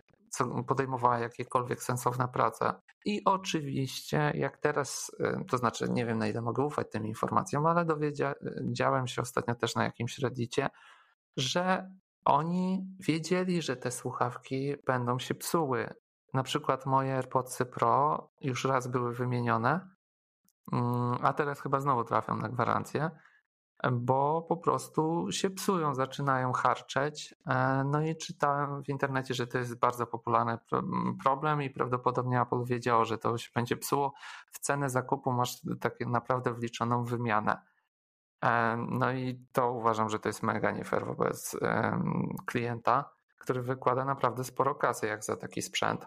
[0.66, 2.74] podejmowała jakiekolwiek sensowne prace.
[3.04, 7.66] I oczywiście, jak teraz, e, to znaczy nie wiem na ile mogę ufać tym informacjom,
[7.66, 10.68] ale dowiedziałem się ostatnio też na jakimś reddicie,
[11.36, 11.90] że
[12.24, 15.94] oni wiedzieli, że te słuchawki będą się psuły.
[16.34, 19.88] Na przykład moje AirPodsy Pro już raz były wymienione,
[20.72, 23.10] mm, a teraz chyba znowu trafią na gwarancję,
[23.92, 27.34] bo po prostu się psują, zaczynają harczeć.
[27.46, 30.58] E, no i czytałem w internecie, że to jest bardzo popularny
[31.22, 34.12] problem i prawdopodobnie Apple wiedziało, że to się będzie psuło.
[34.52, 37.71] W cenę zakupu masz tak naprawdę wliczoną wymianę.
[38.88, 41.56] No i to uważam, że to jest mega nie fair wobec
[42.46, 46.06] klienta, który wykłada naprawdę sporo kasy jak za taki sprzęt.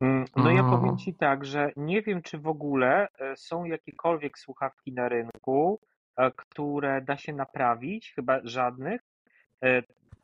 [0.00, 0.96] Mm, no ja powiem mm.
[0.96, 5.80] Ci tak, że nie wiem, czy w ogóle e, są jakiekolwiek słuchawki na rynku,
[6.16, 9.00] e, które da się naprawić, chyba żadnych.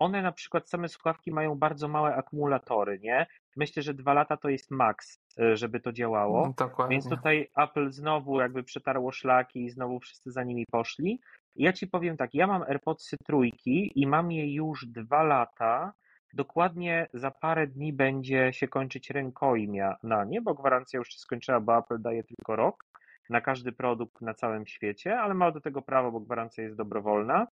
[0.01, 3.27] E, one na przykład, same słuchawki mają bardzo małe akumulatory, nie?
[3.57, 5.19] Myślę, że dwa lata to jest maks,
[5.55, 6.43] żeby to działało.
[6.43, 6.95] Mm, dokładnie.
[6.95, 11.21] Więc tutaj Apple znowu jakby przetarło szlaki i znowu wszyscy za nimi poszli.
[11.57, 15.93] Ja Ci powiem tak, ja mam AirPodsy trójki i mam je już dwa lata
[16.35, 21.61] Dokładnie za parę dni będzie się kończyć rękojmia na nie, bo gwarancja już się skończyła,
[21.61, 22.85] bo Apple daje tylko rok
[23.31, 27.47] na każdy produkt na całym świecie, ale ma do tego prawo, bo gwarancja jest dobrowolna.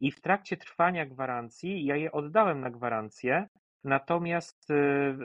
[0.00, 3.46] I w trakcie trwania gwarancji ja je oddałem na gwarancję,
[3.84, 5.16] natomiast y, y,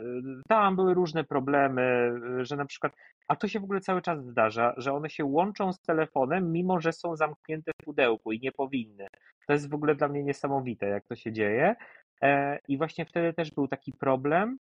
[0.47, 2.93] tam były różne problemy, y, że na przykład,
[3.27, 6.79] a to się w ogóle cały czas zdarza, że one się łączą z telefonem, mimo
[6.79, 9.07] że są zamknięte w pudełku i nie powinny.
[9.47, 11.75] To jest w ogóle dla mnie niesamowite, jak to się dzieje.
[12.21, 14.57] E, I właśnie wtedy też był taki problem.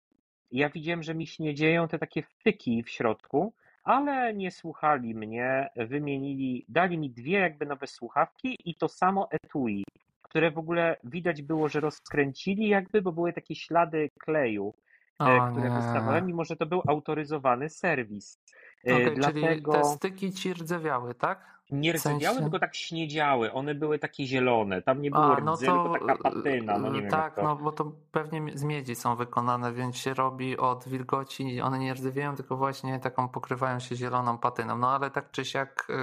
[0.51, 3.53] Ja widziałem, że mi się nie dzieją te takie wtyki w środku,
[3.89, 9.83] ale nie słuchali mnie, wymienili, dali mi dwie jakby nowe słuchawki i to samo etui,
[10.21, 14.73] które w ogóle widać było, że rozkręcili jakby, bo były takie ślady kleju,
[15.21, 18.39] e, o, które wystawałem, mimo że to był autoryzowany serwis.
[18.87, 19.71] E, okay, Dlatego...
[19.71, 21.58] Czyli te styki ci rdzewiały, tak?
[21.69, 22.41] Nie rdzewiały, sensie?
[22.41, 23.53] tylko tak śniedziały.
[23.53, 24.81] One były takie zielone.
[24.81, 26.77] Tam nie było A, no rdzy, to, tylko taka patyna.
[26.77, 30.57] No nie wiem tak, no bo to pewnie z miedzi są wykonane, więc się robi
[30.57, 31.61] od wilgoci.
[31.61, 34.77] One nie rdzewieją, tylko właśnie taką pokrywają się zieloną patyną.
[34.77, 35.93] No ale tak czy siak y,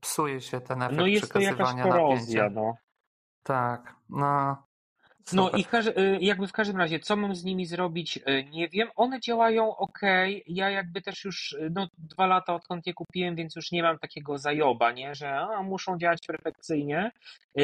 [0.00, 2.60] psuje się ten efekt no jest przekazywania to jakaś korozja, napięcia.
[2.60, 2.74] No.
[3.42, 4.56] Tak, no
[5.32, 5.66] no i
[5.98, 8.88] y, jakby w każdym razie, co mam z nimi zrobić, y, nie wiem.
[8.96, 10.00] One działają ok.
[10.46, 13.98] Ja jakby też już y, no, dwa lata odkąd je kupiłem, więc już nie mam
[13.98, 15.14] takiego zajoba, nie?
[15.14, 17.10] że a, muszą działać perfekcyjnie.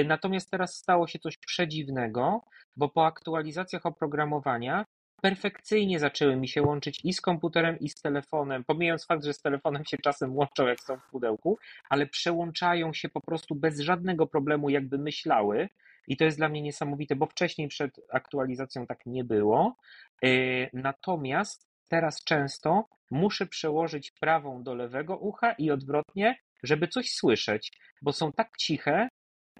[0.05, 2.41] Natomiast teraz stało się coś przedziwnego,
[2.77, 4.85] bo po aktualizacjach oprogramowania
[5.21, 9.43] perfekcyjnie zaczęły mi się łączyć i z komputerem, i z telefonem, pomijając fakt, że z
[9.43, 14.27] telefonem się czasem łączą, jak są w pudełku, ale przełączają się po prostu bez żadnego
[14.27, 15.69] problemu, jakby myślały.
[16.09, 19.77] I to jest dla mnie niesamowite, bo wcześniej przed aktualizacją tak nie było.
[20.25, 20.29] E,
[20.73, 28.13] natomiast teraz często muszę przełożyć prawą do lewego ucha i odwrotnie, żeby coś słyszeć, bo
[28.13, 29.09] są tak ciche.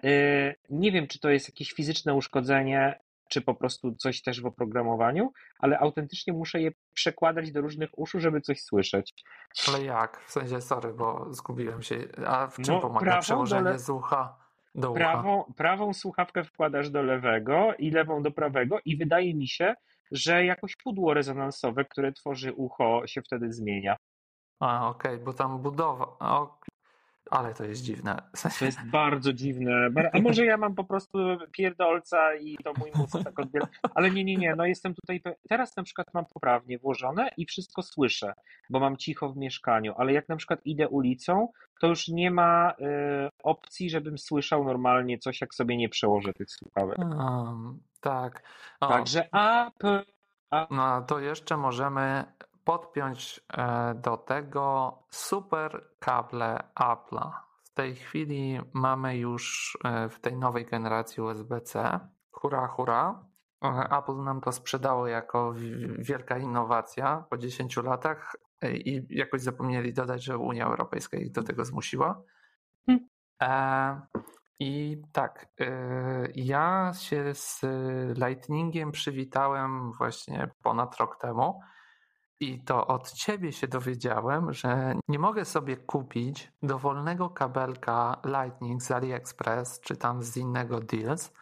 [0.03, 0.09] E,
[0.69, 2.99] nie wiem, czy to jest jakieś fizyczne uszkodzenie,
[3.31, 8.19] czy po prostu coś też w oprogramowaniu, ale autentycznie muszę je przekładać do różnych uszu,
[8.19, 9.13] żeby coś słyszeć.
[9.67, 10.23] Ale jak?
[10.27, 11.95] W sensie, sorry, bo zgubiłem się.
[12.27, 14.40] A w czym no, pomaga przełożenie z ucha?
[14.75, 19.75] Do prawą, prawą słuchawkę wkładasz do lewego i lewą do prawego i wydaje mi się,
[20.11, 23.97] że jakoś pudło rezonansowe, które tworzy ucho się wtedy zmienia.
[24.59, 26.17] A, okej, okay, bo tam budowa.
[27.31, 28.21] Ale to jest dziwne.
[28.35, 28.59] W sensie...
[28.59, 29.89] To jest bardzo dziwne.
[30.13, 31.17] A może ja mam po prostu
[31.51, 33.67] pierdolca i to mój mózg tak odbiera.
[33.95, 34.55] Ale nie, nie, nie.
[34.55, 35.21] No jestem tutaj.
[35.49, 38.33] Teraz na przykład mam poprawnie włożone i wszystko słyszę,
[38.69, 39.93] bo mam cicho w mieszkaniu.
[39.97, 41.47] Ale jak na przykład idę ulicą,
[41.81, 42.75] to już nie ma y,
[43.43, 46.97] opcji, żebym słyszał normalnie coś, jak sobie nie przełożę tych słuchawek.
[46.97, 48.43] Um, tak.
[48.79, 48.87] O.
[48.87, 50.03] Także a, p,
[50.49, 50.67] a.
[50.71, 52.23] No to jeszcze możemy
[52.63, 57.31] podpiąć e, do tego super kable Apple'a.
[57.63, 61.99] W tej chwili mamy już e, w tej nowej generacji USB-C.
[62.31, 63.25] Hurra, hurra.
[63.63, 65.53] E, Apple nam to sprzedało jako
[65.99, 71.65] wielka innowacja po 10 latach i jakoś zapomnieli dodać, że Unia Europejska ich do tego
[71.65, 72.21] zmusiła.
[72.85, 74.01] Hmm.
[74.59, 75.47] I tak,
[76.35, 77.61] ja się z
[78.17, 81.59] Lightningiem przywitałem właśnie ponad rok temu.
[82.41, 88.91] I to od ciebie się dowiedziałem, że nie mogę sobie kupić dowolnego kabelka Lightning z
[88.91, 91.33] AliExpress czy tam z innego Deals,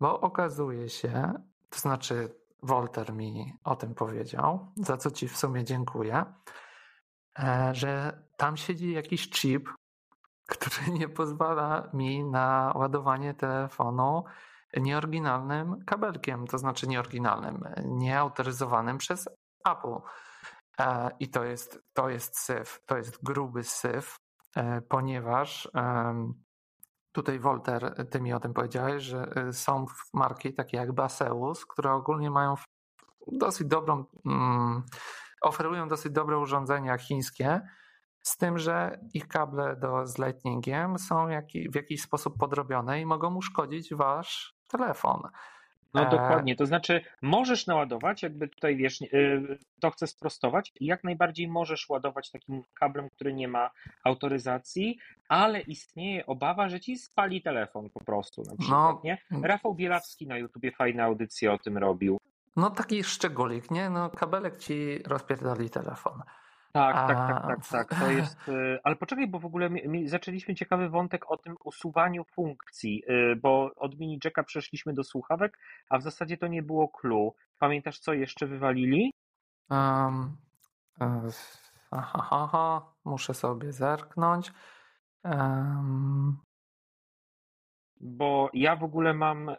[0.00, 1.32] bo okazuje się,
[1.70, 6.24] to znaczy Wolter mi o tym powiedział, za co ci w sumie dziękuję,
[7.38, 9.68] e, że tam siedzi jakiś chip,
[10.52, 14.24] który nie pozwala mi na ładowanie telefonu
[14.76, 19.28] nieoryginalnym kabelkiem, to znaczy nieoryginalnym, nieautoryzowanym przez
[19.64, 20.00] Apple.
[20.80, 24.16] E, I to jest, to jest syf, to jest gruby syf,
[24.56, 25.68] e, ponieważ
[27.12, 31.92] tutaj Wolter, ty mi o tym powiedziałeś, że e, są marki takie jak Baseus, które
[31.92, 32.54] ogólnie mają
[33.26, 34.82] dosyć dobrą, mm,
[35.42, 37.60] oferują dosyć dobre urządzenia chińskie,
[38.22, 41.26] z tym, że ich kable do, z Lightningiem są
[41.70, 45.22] w jakiś sposób podrobione i mogą uszkodzić wasz telefon.
[45.94, 51.48] No dokładnie, to znaczy możesz naładować, jakby tutaj wiesz, y, to chcę sprostować, jak najbardziej
[51.48, 53.70] możesz ładować takim kablem, który nie ma
[54.04, 59.18] autoryzacji, ale istnieje obawa, że ci spali telefon po prostu na przykład, No, nie?
[59.42, 62.20] Rafał Bielawski na YouTubie fajne audycje o tym robił.
[62.56, 63.90] no taki szczególik, nie?
[63.90, 66.22] No kabelek ci rozpierdoli telefon.
[66.76, 68.00] Tak, A- tak, tak, tak, tak.
[68.00, 68.48] To jest.
[68.48, 69.70] y, Ale poczekaj, bo w ogóle
[70.04, 75.58] zaczęliśmy ciekawy wątek o tym usuwaniu funkcji, y, bo od mini jacka przeszliśmy do słuchawek,
[75.90, 77.34] a w zasadzie to nie było clue.
[77.58, 79.12] Pamiętasz, co jeszcze wywalili?
[79.70, 80.36] Um,
[81.90, 84.52] aha, aha, muszę sobie zerknąć.
[85.24, 86.36] Um,
[88.00, 89.56] Bo ja w ogóle mam e,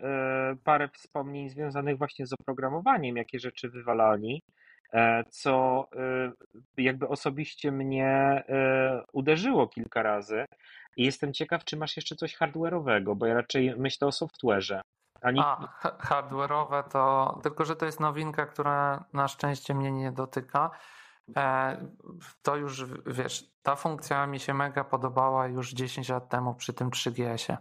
[0.64, 4.42] parę wspomnień związanych właśnie z oprogramowaniem, jakie rzeczy wywalali,
[5.30, 5.88] co
[6.78, 8.08] e, jakby osobiście mnie
[8.50, 10.46] e, uderzyło kilka razy.
[10.98, 14.82] I jestem ciekaw, czy masz jeszcze coś hardware'owego, bo ja raczej myślę o software'ze.
[15.22, 20.72] A, ha- hardware'owe to, tylko że to jest nowinka, która na szczęście mnie nie dotyka.
[21.38, 21.78] E,
[22.42, 26.90] to już, wiesz, ta funkcja mi się mega podobała już 10 lat temu przy tym
[26.90, 27.58] 3GS-ie.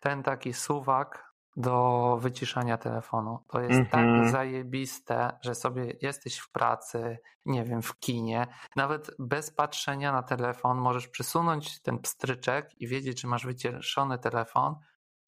[0.00, 3.38] Ten taki suwak do wyciszania telefonu.
[3.48, 4.16] To jest Mhm.
[4.22, 10.22] tak zajebiste, że sobie jesteś w pracy, nie wiem, w kinie, nawet bez patrzenia na
[10.22, 14.74] telefon możesz przesunąć ten pstryczek i wiedzieć, że masz wyciszony telefon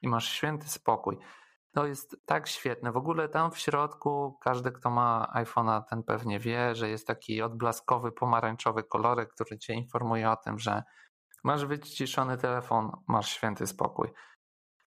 [0.03, 1.19] i masz święty spokój.
[1.75, 2.93] To jest tak świetne.
[2.93, 7.43] W ogóle tam w środku każdy, kto ma iPhone'a, ten pewnie wie, że jest taki
[7.43, 10.83] odblaskowy, pomarańczowy kolorek, który cię informuje o tym, że
[11.45, 14.09] masz wyciszony telefon, masz święty spokój.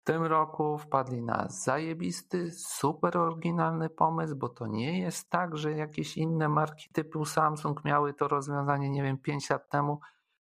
[0.05, 6.17] Tym roku wpadli na zajebisty, super oryginalny pomysł, bo to nie jest tak, że jakieś
[6.17, 9.99] inne marki typu Samsung miały to rozwiązanie, nie wiem, 5 lat temu.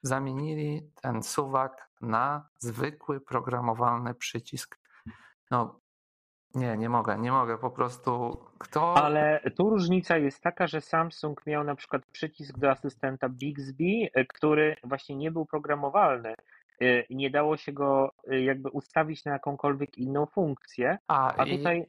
[0.03, 4.79] Zamienili ten suwak na zwykły programowalny przycisk.
[5.51, 5.81] No,
[6.55, 8.97] nie, nie mogę, nie mogę, po prostu kto...
[8.97, 14.77] Ale tu różnica jest taka, że Samsung miał na przykład przycisk do asystenta Bixby, który
[14.85, 16.35] właśnie nie był programowalny.
[17.09, 21.59] I Nie dało się go e, jakby ustawić na jakąkolwiek inną funkcję, A, a i,
[21.59, 21.87] tutaj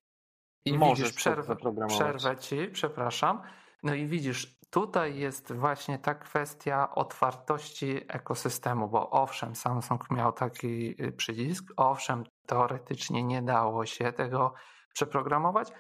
[0.66, 1.56] i możesz widzisz, to przerwę,
[1.88, 3.42] przerwę ci, przepraszam.
[3.84, 11.04] No i widzisz, tutaj jest właśnie ta kwestia otwartości ekosystemu, bo owszem, Samsung miał taki
[11.04, 14.54] y, przycisk, owszem, teoretycznie nie dało się tego
[14.94, 15.72] przeprogramować,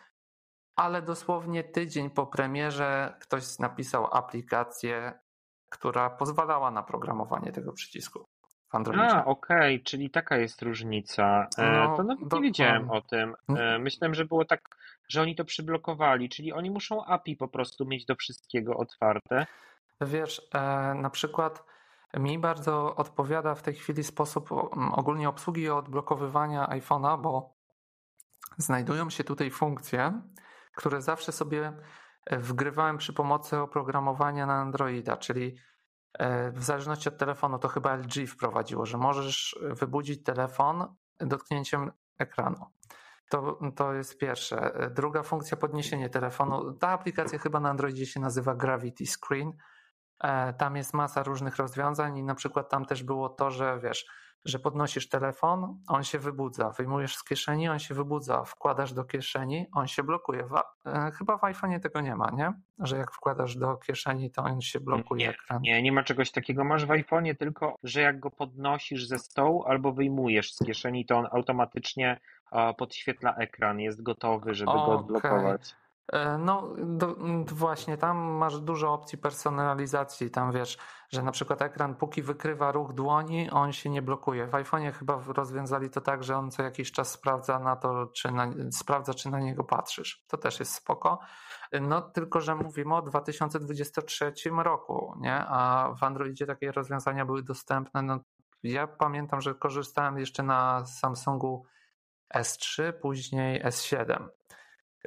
[0.75, 5.19] ale dosłownie tydzień po premierze ktoś napisał aplikację,
[5.69, 8.25] która pozwalała na programowanie tego przycisku.
[9.13, 11.47] A, okej, czyli taka jest różnica.
[11.57, 13.35] E, No, to nawet nie wiedziałem o tym.
[13.57, 14.61] E, Myślałem, że było tak,
[15.07, 19.45] że oni to przyblokowali, czyli oni muszą API po prostu mieć do wszystkiego otwarte.
[20.01, 20.59] Wiesz, e,
[20.93, 21.63] na przykład
[22.17, 24.49] mi bardzo odpowiada w tej chwili sposób
[24.91, 27.53] ogólnie obsługi odblokowywania iPhone'a, bo
[28.57, 30.21] znajdują się tutaj funkcje,
[30.75, 31.73] które zawsze sobie
[32.31, 35.57] wgrywałem przy pomocy oprogramowania na Androida, czyli
[36.53, 42.65] w zależności od telefonu, to chyba LG wprowadziło, że możesz wybudzić telefon dotknięciem ekranu.
[43.29, 44.75] To, to jest pierwsze.
[44.75, 46.73] E, Druga funkcja podniesienie telefonu.
[46.73, 49.51] Ta aplikacja chyba na Androidzie się nazywa Gravity Screen.
[50.23, 54.05] E, Tam jest masa różnych rozwiązań i na przykład tam też było to, że wiesz,
[54.45, 59.65] że podnosisz telefon, on się wybudza, wyjmujesz z kieszeni, on się wybudza, wkładasz do kieszeni,
[59.73, 60.47] on się blokuje.
[60.85, 62.53] E, chyba w iPhone'ie tego nie ma, nie?
[62.79, 65.61] Że jak wkładasz do kieszeni, to on się blokuje Nie, ekran.
[65.61, 66.63] Nie, nie ma czegoś takiego.
[66.63, 71.17] Masz w iPhone'ie tylko, że jak go podnosisz ze stołu albo wyjmujesz z kieszeni, to
[71.17, 72.19] on automatycznie
[72.77, 74.95] podświetla ekran, jest gotowy, żeby go Okej.
[74.95, 75.75] odblokować.
[76.13, 77.15] E, No do,
[77.47, 80.31] właśnie tam masz dużo opcji personalizacji.
[80.31, 80.77] Tam wiesz,
[81.09, 84.47] że na przykład ekran póki wykrywa ruch dłoni, on się nie blokuje.
[84.47, 88.31] W iPhone'ie chyba rozwiązali to tak, że on co jakiś czas sprawdza na to, czy
[88.31, 90.25] na, sprawdza, czy na niego patrzysz.
[90.27, 91.19] To też jest spoko.
[91.81, 95.35] No tylko, że mówimy o 2023 roku, nie?
[95.35, 98.01] A w Androidzie takie rozwiązania były dostępne.
[98.01, 98.19] No,
[98.63, 101.65] ja pamiętam, że korzystałem jeszcze na Samsungu
[102.35, 104.38] S3, później S7.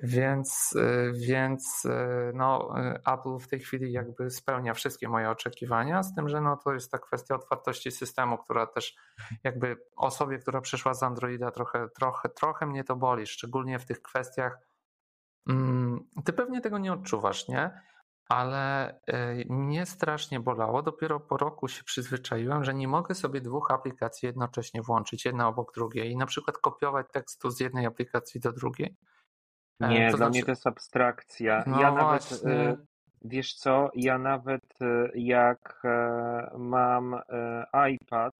[0.02, 6.02] Więc, y, więc y, no, y, Apple w tej chwili jakby spełnia wszystkie moje oczekiwania,
[6.02, 8.94] z tym, że no, to jest ta kwestia otwartości systemu, która też
[9.44, 14.02] jakby osobie, która przyszła z Androida trochę, trochę, trochę mnie to boli, szczególnie w tych
[14.02, 14.58] kwestiach.
[15.48, 17.70] Mm, Ty pewnie tego nie odczuwasz, nie?
[18.28, 19.00] Ale
[19.48, 20.82] mnie strasznie bolało.
[20.82, 25.74] Dopiero po roku się przyzwyczaiłem, że nie mogę sobie dwóch aplikacji jednocześnie włączyć, jedna obok
[25.74, 28.96] drugiej i na przykład kopiować tekstu z jednej aplikacji do drugiej.
[29.82, 31.64] E, Nie, to dla znaczy- mnie to jest abstrakcja.
[31.66, 32.50] No ja nawet, właśnie.
[32.50, 32.76] e,
[33.24, 35.82] wiesz co, ja nawet e, jak
[36.58, 37.20] mam
[37.90, 38.34] iPad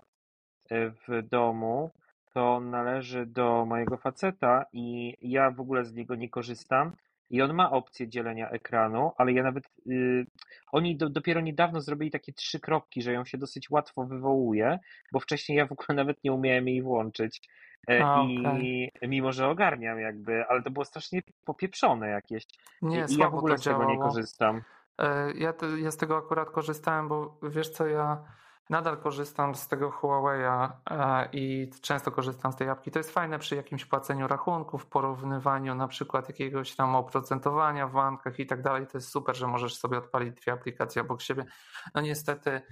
[0.70, 1.90] w domu,
[2.34, 6.92] to należy do mojego faceta i ja w ogóle z niego nie korzystam.
[7.30, 9.64] I on ma opcję dzielenia ekranu, ale ja nawet.
[9.86, 10.26] Yy,
[10.72, 14.78] oni do, dopiero niedawno zrobili takie trzy kropki, że ją się dosyć łatwo wywołuje,
[15.12, 17.48] bo wcześniej ja w ogóle nawet nie umiałem jej włączyć.
[17.90, 18.92] E, A, I okej.
[19.08, 22.46] mimo, że ogarniam jakby, ale to było strasznie popieprzone jakieś.
[22.82, 24.62] Nie, I, ja w ogóle z tego nie korzystam.
[24.98, 28.24] E, Ja, te, ja z tego akurat korzystałem, bo wiesz co, ja
[28.70, 32.90] nadal korzystam z tego Huawei'a e, i często korzystam z tej apki.
[32.90, 38.38] To jest fajne przy jakimś płaceniu rachunków, porównywaniu na przykład jakiegoś tam oprocentowania w bankach
[38.38, 38.86] i tak dalej.
[38.86, 41.44] To jest super, że możesz sobie odpalić dwie aplikacje obok siebie.
[41.94, 42.62] No niestety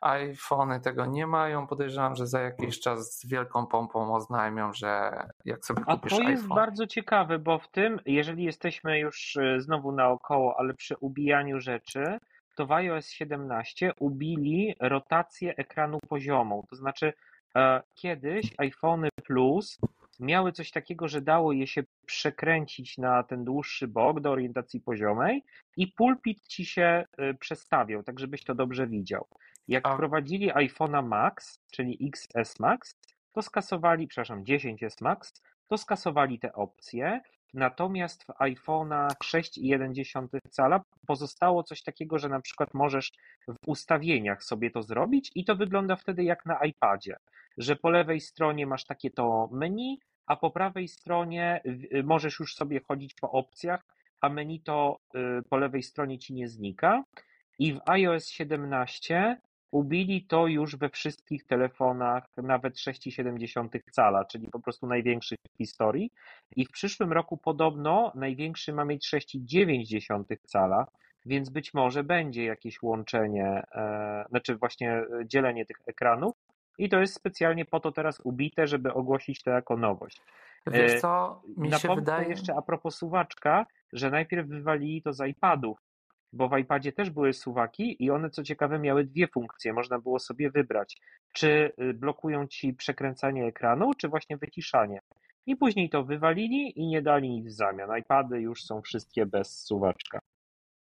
[0.00, 1.66] iPhony tego nie mają.
[1.66, 6.22] Podejrzewam, że za jakiś czas z wielką pompą oznajmią, że jak sobie A kupisz to
[6.22, 6.56] jest iPhone.
[6.56, 12.18] bardzo ciekawe, bo w tym, jeżeli jesteśmy już e, znowu naokoło, ale przy ubijaniu rzeczy,
[12.56, 16.66] to w iOS 17 ubili rotację ekranu poziomą.
[16.70, 17.12] To znaczy,
[17.56, 19.78] e, kiedyś iPhony Plus
[20.20, 25.44] miały coś takiego, że dało je się przekręcić na ten dłuższy bok do orientacji poziomej
[25.76, 29.26] i pulpit ci się e, przestawiał, tak żebyś to dobrze widział.
[29.68, 32.98] Jak A- wprowadzili iPhone'a Max, czyli XS Max,
[33.32, 37.20] to skasowali, przepraszam, 10S Max, to skasowali te opcje.
[37.54, 43.12] Natomiast w iPhone'ach 6,1 cala pozostało coś takiego, że na przykład możesz
[43.48, 47.16] w ustawieniach sobie to zrobić i to wygląda wtedy jak na iPadzie,
[47.58, 51.60] że po lewej stronie masz takie to menu, a po prawej stronie
[51.94, 53.84] y, możesz już sobie chodzić po opcjach,
[54.20, 55.18] a menu to y,
[55.50, 57.04] po lewej stronie ci nie znika.
[57.58, 59.40] I w iOS 17
[59.70, 66.12] ubili to już we wszystkich telefonach, nawet 6,7 cala, czyli po prostu największych w historii.
[66.56, 70.86] I w przyszłym roku podobno największy ma mieć 6,9 cala,
[71.26, 76.34] więc być może będzie jakieś łączenie, e, znaczy właśnie dzielenie tych ekranów.
[76.78, 80.22] I to jest specjalnie po to teraz ubite, żeby ogłosić to jako nowość.
[80.66, 82.28] Wiesz E, co, mi się wydaje...
[82.28, 85.78] jeszcze a propos suwaczka, że najpierw wywalili to z iPadów,
[86.32, 89.72] bo w iPadzie też były suwaki i one co ciekawe miały dwie funkcje.
[89.72, 90.96] Można było sobie wybrać,
[91.32, 95.00] czy y, blokują ci przekręcanie ekranu, czy właśnie wyciszanie.
[95.46, 97.98] I później to wywalili i nie dali nic w zamian.
[97.98, 100.18] iPady już są wszystkie bez suwaczka.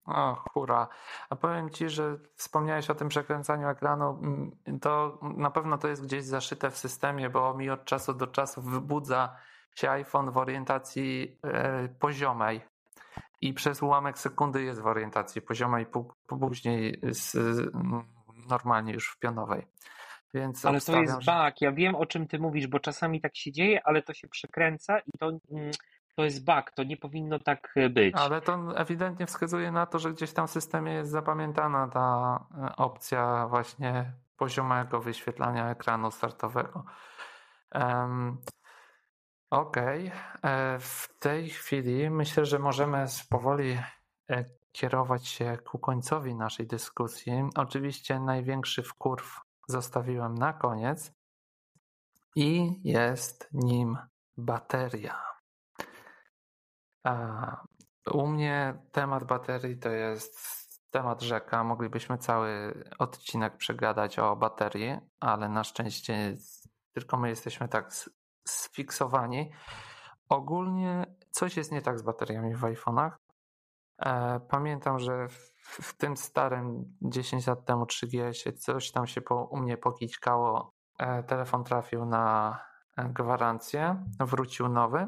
[0.05, 0.87] O, hura.
[1.29, 4.19] A powiem Ci, że wspomniałeś o tym przekręcaniu ekranu.
[4.23, 8.27] mm, To na pewno to jest gdzieś zaszyte w systemie, bo mi od czasu do
[8.27, 9.37] czasu wybudza
[9.75, 12.61] się iPhone w orientacji e, poziomej
[13.41, 17.35] i przez ułamek sekundy jest w orientacji poziomej, pó- później z,
[18.49, 19.67] normalnie już w pionowej.
[20.33, 21.31] Więc Ale to jest że...
[21.31, 21.61] bug.
[21.61, 24.99] Ja wiem o czym ty mówisz, bo czasami tak się dzieje, ale to się przekręca
[24.99, 25.71] i to, mm,
[26.15, 26.71] to jest bug.
[26.71, 28.15] To nie powinno tak e, być.
[28.15, 32.75] Ale to ewidentnie wskazuje na to, że gdzieś tam w systemie jest zapamiętana ta e,
[32.75, 36.85] opcja właśnie poziomego wyświetlania ekranu startowego.
[37.75, 38.37] Um,
[39.55, 40.11] Okej,
[40.45, 43.79] E, w tej chwili myślę, że możemy powoli
[44.29, 47.33] e, kierować się ku końcowi naszej dyskusji.
[47.55, 51.11] Oczywiście największy wkurw zostawiłem na koniec
[52.35, 53.97] i jest nim
[54.37, 55.23] bateria.
[58.11, 60.39] U mnie temat baterii to jest
[60.91, 61.63] temat rzeka.
[61.63, 66.37] Moglibyśmy cały odcinek przegadać o baterii, ale na szczęście
[66.93, 67.93] tylko my jesteśmy tak
[68.47, 69.51] sfiksowani.
[70.29, 73.11] Ogólnie coś jest nie tak z bateriami w iPhone'ach.
[73.99, 75.27] E, Pamiętam, że
[75.61, 80.73] w, tym starym 10 lat temu 3GS coś tam się po, u mnie pokićkało.
[80.99, 82.57] E, Telefon trafił na
[82.97, 85.07] e, gwarancję, wrócił nowy.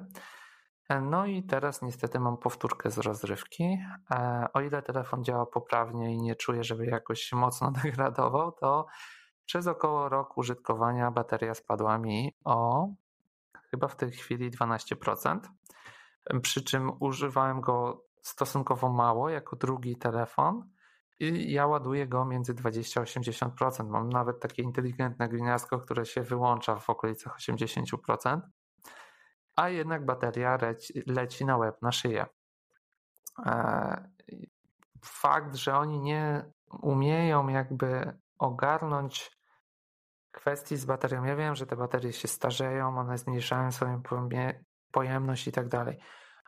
[1.02, 3.78] No i teraz niestety mam powtórkę z rozrywki.
[4.54, 8.86] O ile telefon działa poprawnie i nie czuję, żeby jakoś mocno degradował, to
[9.46, 12.88] przez około rok użytkowania bateria spadła mi o
[13.72, 15.40] chyba w tej chwili 12%.
[16.42, 20.70] Przy czym używałem go stosunkowo mało jako drugi telefon
[21.20, 23.90] i ja ładuję go między 20 a 80%.
[23.90, 28.42] Mam nawet takie inteligentne gniazdko, które się wyłącza w okolicach 80%,
[29.56, 32.26] a jednak bateria leci, leci na łeb, na szyję.
[33.46, 34.10] E,
[35.06, 36.52] Fakt, że oni nie
[36.82, 39.37] umieją jakby ogarnąć
[40.38, 41.24] kwestii z baterią.
[41.24, 44.02] Ja wiem, że te baterie się starzeją, one zmniejszają swoją
[44.92, 46.00] pojemność i tak dalej,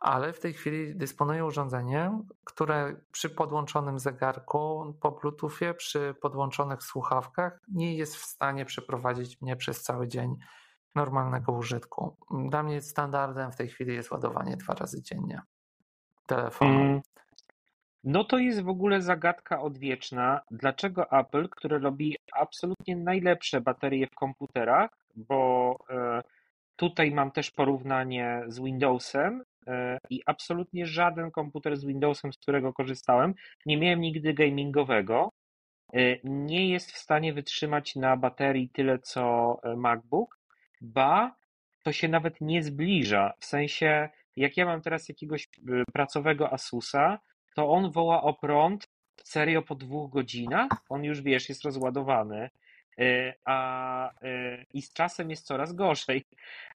[0.02, 7.60] ale w tej chwili dysponuję urządzeniem, które przy podłączonym zegarku po Bluetoothie, przy podłączonych słuchawkach
[7.68, 10.36] nie jest w stanie przeprowadzić mnie przez cały dzień
[10.96, 12.18] normalnego użytku.
[12.50, 15.42] Dla mnie standardem w tej chwili jest ładowanie dwa razy dziennie
[16.26, 16.80] telefonu.
[16.80, 17.02] Mm,
[18.04, 20.41] No to jest w ogóle zagadka odwieczna.
[20.52, 26.22] Dlaczego Apple, które robi absolutnie najlepsze baterie w komputerach, bo e,
[26.76, 29.43] tutaj mam też porównanie z Windowsem
[30.10, 33.34] i absolutnie żaden komputer z Windowsem, z którego korzystałem,
[33.66, 35.30] nie miałem nigdy gamingowego,
[36.24, 40.39] nie jest w stanie wytrzymać na baterii tyle co MacBook,
[40.82, 41.36] ba,
[41.84, 43.34] to się nawet nie zbliża.
[43.39, 45.50] W sensie, jak ja mam teraz jakiegoś
[45.93, 47.20] pracowego Asusa,
[47.56, 48.88] to on woła o prąd
[49.24, 52.50] serio po dwóch godzinach, on już wiesz, jest rozładowany,
[53.00, 56.24] e, a, e, i z czasem jest coraz gorzej.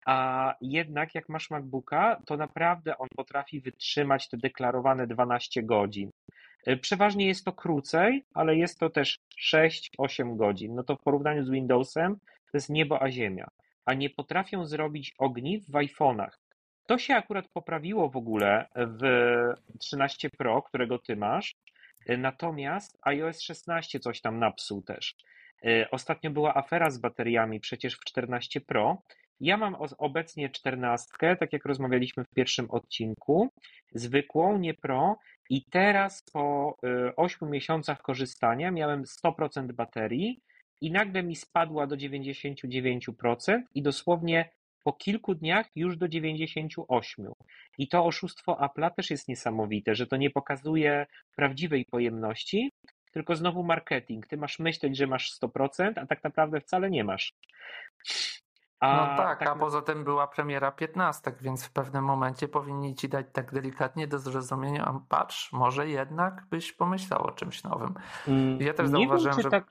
[0.07, 6.11] A jednak jak masz MacBooka, to naprawdę on potrafi wytrzymać te deklarowane 12 godzin.
[6.67, 9.19] E, przeważnie jest to krócej, ale jest to też
[9.53, 10.75] 6-8 godzin.
[10.75, 13.49] No to w porównaniu z Windowsem to jest niebo a ziemia.
[13.85, 16.31] A nie potrafią zrobić ogniw w iPhone'ach.
[16.87, 19.03] To się akurat poprawiło w ogóle w
[19.79, 21.57] 13 Pro, którego ty masz,
[22.19, 25.15] natomiast iOS 16 coś tam napsuł też.
[25.91, 29.03] Ostatnio była afera z bateriami przecież w 14 Pro.
[29.41, 33.49] Ja mam obecnie 14, tak jak rozmawialiśmy w pierwszym odcinku,
[33.95, 35.17] zwykłą, nie Pro,
[35.51, 36.77] i teraz po
[37.17, 40.41] 8 e, miesiącach korzystania miałem 100% baterii
[40.81, 44.51] i nagle mi spadła do 99% i dosłownie
[44.85, 47.33] po kilku dniach już do 98.
[47.79, 51.07] I to oszustwo Apple'a też jest niesamowite, że to nie pokazuje
[51.37, 52.73] prawdziwej pojemności,
[53.13, 54.27] tylko znowu marketing.
[54.27, 57.33] Ty masz myśleć, że masz 100%, a tak naprawdę wcale nie masz.
[58.81, 62.95] A no tak, tak, a poza tym była premiera 15, więc w pewnym momencie powinni
[62.95, 67.95] ci dać tak delikatnie do zrozumienia, patrz, może jednak byś pomyślał o czymś nowym.
[68.29, 69.51] Mm, ja też nie zauważyłem, wiem, że...
[69.51, 69.71] Tak,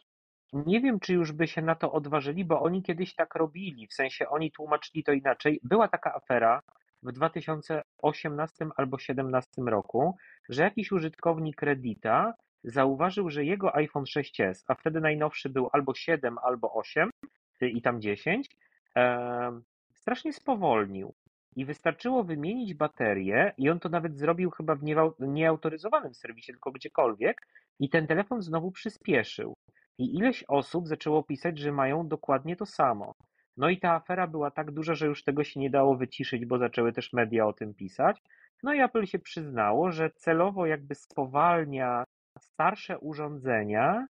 [0.54, 3.94] nie wiem, czy już by się na to odważyli, bo oni kiedyś tak robili, w
[3.94, 5.60] sensie oni tłumaczyli to inaczej.
[5.64, 6.62] Była taka afera
[7.04, 10.16] w 2018 albo 2017 roku,
[10.50, 12.34] że jakiś użytkownik Reddita
[12.64, 17.10] zauważył, że jego iPhone 6s, a wtedy najnowszy był albo 7, albo 8
[17.62, 18.50] i tam 10,
[18.96, 19.62] e,
[19.94, 21.14] strasznie spowolnił.
[21.56, 24.84] I wystarczyło wymienić baterię, i on to nawet zrobił chyba w
[25.20, 27.48] nieautoryzowanym serwisie, tylko gdziekolwiek,
[27.80, 29.56] i ten telefon znowu przyspieszył.
[30.00, 33.16] I ileś osób zaczęło pisać, że mają dokładnie to samo.
[33.58, 36.58] No i ta afera była tak duża, że już tego się nie dało wyciszyć, bo
[36.58, 38.22] zaczęły też media o tym pisać.
[38.64, 42.04] No i Apple się przyznało, że celowo jakby spowalnia
[42.40, 44.08] starsze urządzenia,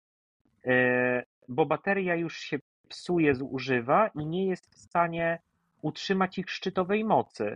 [0.66, 2.60] e, bo bateria już się
[2.90, 5.40] psuje, zużywa i nie jest w stanie
[5.82, 7.56] utrzymać ich szczytowej mocy.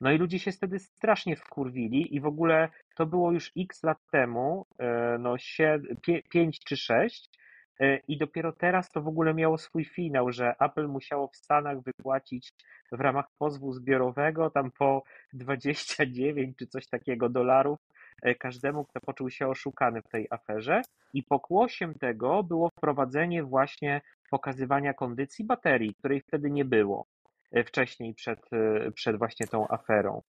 [0.00, 3.98] No i ludzie się wtedy strasznie wkurwili i w ogóle to było już x lat
[4.10, 5.34] temu, e, no
[6.30, 7.43] 5 czy 6, E,
[8.08, 12.52] I dopiero teraz to w ogóle miało swój finał, że Apple musiało w Stanach wypłacić
[12.92, 15.02] w ramach pozwu zbiorowego tam po
[15.32, 17.78] 29 czy coś takiego dolarów
[18.22, 20.82] e, każdemu, kto poczuł się oszukany w tej aferze.
[21.12, 24.00] I pokłosiem tego było wprowadzenie właśnie
[24.30, 27.06] pokazywania kondycji baterii, której wtedy nie było
[27.52, 28.40] e, wcześniej przed,
[28.94, 30.22] przed właśnie tą aferą.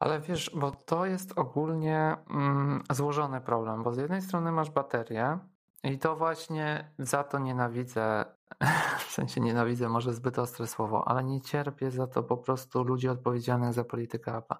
[0.00, 5.38] Ale wiesz, bo to jest ogólnie mm, złożony problem, bo z jednej strony masz baterię,
[5.84, 8.24] i to właśnie za to nienawidzę,
[9.08, 13.08] w sensie nienawidzę może zbyt ostre słowo, ale nie cierpię za to po prostu ludzi
[13.08, 14.54] odpowiedzialnych za politykę Apple.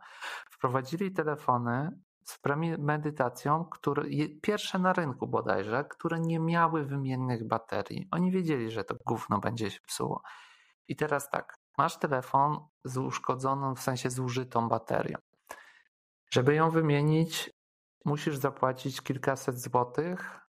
[0.50, 4.02] Wprowadzili telefony z premedytacją, które,
[4.42, 8.08] pierwsze na rynku bodajże, które nie miały wymiennych baterii.
[8.10, 10.22] Oni wiedzieli, że to gówno będzie się psuło.
[10.88, 15.18] I teraz tak, masz telefon z uszkodzoną, w sensie zużytą baterią.
[16.30, 17.50] Żeby ją wymienić,
[18.04, 20.47] musisz zapłacić kilkaset złotych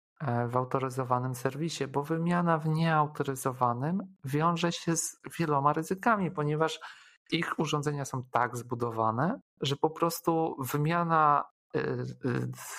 [0.49, 6.79] w autoryzowanym serwisie, bo wymiana w nieautoryzowanym wiąże się z wieloma ryzykami, ponieważ
[7.31, 11.43] ich urządzenia są tak zbudowane, że po prostu wymiana
[11.75, 12.05] e, e,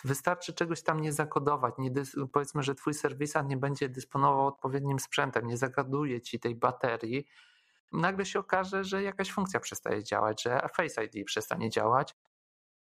[0.04, 1.74] wystarczy czegoś tam nie zakodować.
[1.78, 1.90] Nie,
[2.32, 7.26] powiedzmy, że twój serwisant nie będzie dysponował odpowiednim sprzętem, nie zagaduje ci tej baterii.
[7.92, 12.14] Nagle się okaże, że jakaś funkcja przestaje działać, że Face ID przestanie działać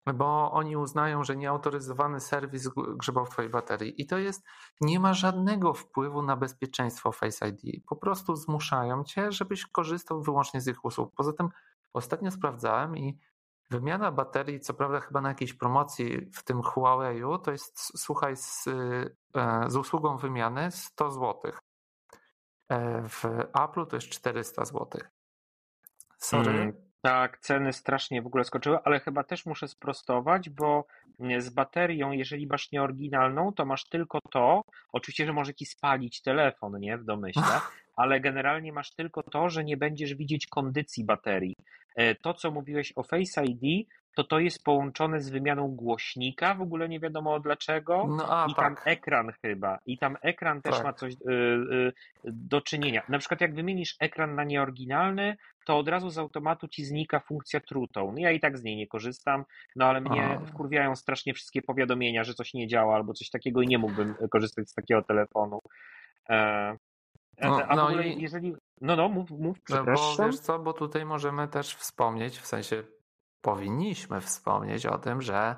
[0.06, 4.42] bo oni uznają, że nieautoryzowany serwis grzebał w twojej baterii i to jest,
[4.80, 7.84] nie ma żadnego wpływu na bezpieczeństwo Face ID.
[7.86, 11.14] Po prostu zmuszają cię, żebyś korzystał wyłącznie z ich usług.
[11.14, 11.48] Poza tym
[11.92, 13.18] ostatnio sprawdzałem i
[13.70, 18.68] wymiana baterii, co prawda chyba na jakiejś promocji w tym Huawei'u, to jest, słuchaj, z,
[19.36, 21.52] e, z usługą wymiany 100 zł.
[22.68, 24.88] E, w Apple'u to jest 400 zł.
[26.18, 26.50] Sorry.
[26.50, 26.91] Mm.
[27.02, 30.86] Tak, ceny strasznie w ogóle skoczyły, ale chyba też muszę sprostować, bo
[31.38, 36.80] z baterią, jeżeli masz nieoryginalną, to masz tylko to, oczywiście, że może ci spalić telefon,
[36.80, 37.42] nie, w domyśle,
[37.96, 41.56] ale generalnie masz tylko to, że nie będziesz widzieć kondycji baterii.
[42.22, 46.88] To, co mówiłeś o Face ID, to to jest połączone z wymianą głośnika, w ogóle
[46.88, 48.06] nie wiadomo dlaczego.
[48.08, 48.86] No, a, I tam tak.
[48.86, 49.78] ekran chyba.
[49.86, 50.84] I tam ekran też Tak.
[50.84, 51.92] ma coś y, y,
[52.24, 53.02] do czynienia.
[53.08, 55.36] Na przykład jak wymienisz ekran na nieoryginalny,
[55.66, 58.20] to od razu z automatu ci znika funkcja True Tone.
[58.20, 59.44] Ja i tak z niej nie korzystam,
[59.76, 60.38] no ale mnie A.
[60.38, 64.70] wkurwiają strasznie wszystkie powiadomienia, że coś nie działa albo coś takiego i nie mógłbym korzystać
[64.70, 65.60] z takiego telefonu.
[66.30, 66.76] E,
[67.40, 68.56] a, No, a no i- jeżeli...
[68.80, 72.82] No, no, mów, mów, bo wiesz co, bo tutaj możemy też wspomnieć, w sensie
[73.40, 75.56] powinniśmy wspomnieć o tym, że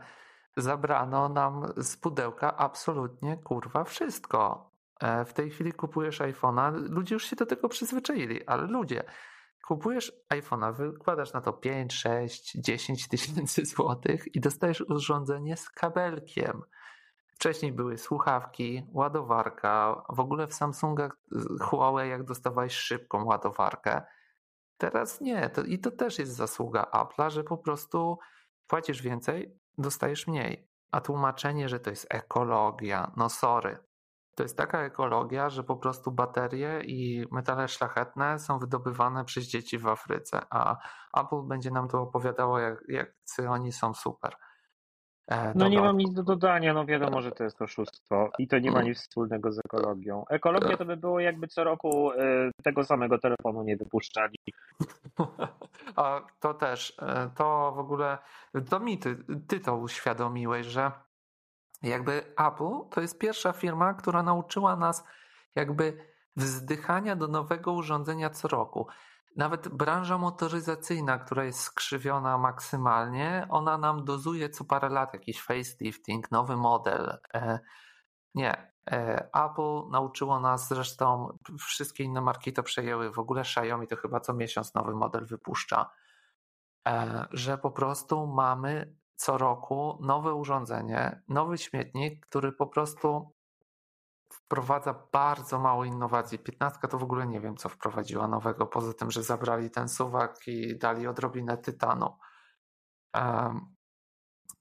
[0.57, 4.71] zabrano nam z pudełka absolutnie kurwa wszystko.
[5.01, 9.05] E, W tej chwili kupujesz iPhone'a, ludzie już się do tego przyzwyczaili, ale ludzie,
[9.69, 16.63] kupujesz iPhone'a, wykładasz na to 5, 6, 10 tysięcy złotych i dostajesz urządzenie z kabelkiem.
[17.35, 20.03] Wcześniej były słuchawki, ładowarka.
[20.09, 24.03] W ogóle w Samsungach, y, Huawei, jak dostawałeś szybką ładowarkę,
[24.77, 25.51] teraz nie.
[25.51, 28.19] To, I to też jest zasługa Apple'a, że po prostu
[28.67, 30.69] płacisz więcej, dostajesz mniej.
[30.91, 33.79] A tłumaczenie, że to jest ekologia, no sorry.
[34.35, 39.79] To jest taka ekologia, że po prostu baterie i metale szlachetne są wydobywane przez dzieci
[39.79, 40.77] w Afryce, a
[41.21, 43.13] Apple będzie nam tu opowiadało, jak, jak
[43.49, 44.37] oni są super.
[45.29, 48.59] E, No nie mam nic do dodania, no wiadomo, że to jest oszustwo i to
[48.59, 50.25] nie ma nic wspólnego z ekologią.
[50.29, 52.17] Ekologia to by było jakby co roku y,
[52.63, 54.39] tego samego telefonu nie wypuszczali.
[55.97, 58.19] A to też, e, to w ogóle,
[58.71, 59.17] to mi ty,
[59.49, 60.93] ty to uświadomiłeś, że
[61.83, 65.05] jakby Apple to jest pierwsza firma, która nauczyła nas
[65.55, 65.97] jakby
[66.37, 68.87] wzdychania do nowego urządzenia co roku.
[69.37, 76.31] Nawet branża motoryzacyjna, która jest skrzywiona maksymalnie, ona nam dozuje co parę lat jakiś facelifting,
[76.31, 77.19] nowy model.
[77.35, 77.59] E,
[78.35, 78.75] Nie.
[78.91, 84.21] E, Apple nauczyło nas, zresztą wszystkie inne marki to przejęły, w ogóle Xiaomi to chyba
[84.21, 85.91] co miesiąc nowy model wypuszcza,
[86.89, 93.34] e, że po prostu mamy co roku nowe urządzenie, nowy śmietnik, który po prostu
[94.55, 96.39] wprowadza bardzo mało innowacji.
[96.39, 100.49] 15 to w ogóle nie wiem, co wprowadziła nowego, poza tym, że zabrali ten suwak
[100.49, 102.19] i dali odrobinę tytanu.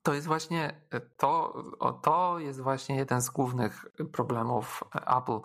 [0.02, 0.86] To jest właśnie
[1.16, 5.40] to, o, to jest właśnie jeden z głównych problemów Apple.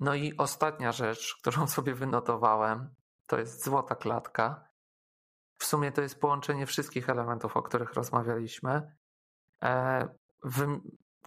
[0.00, 2.94] No i ostatnia rzecz, którą sobie wynotowałem,
[3.26, 4.68] to jest złota klatka.
[5.58, 8.96] W sumie to jest połączenie wszystkich elementów, o których rozmawialiśmy.
[9.62, 10.08] E,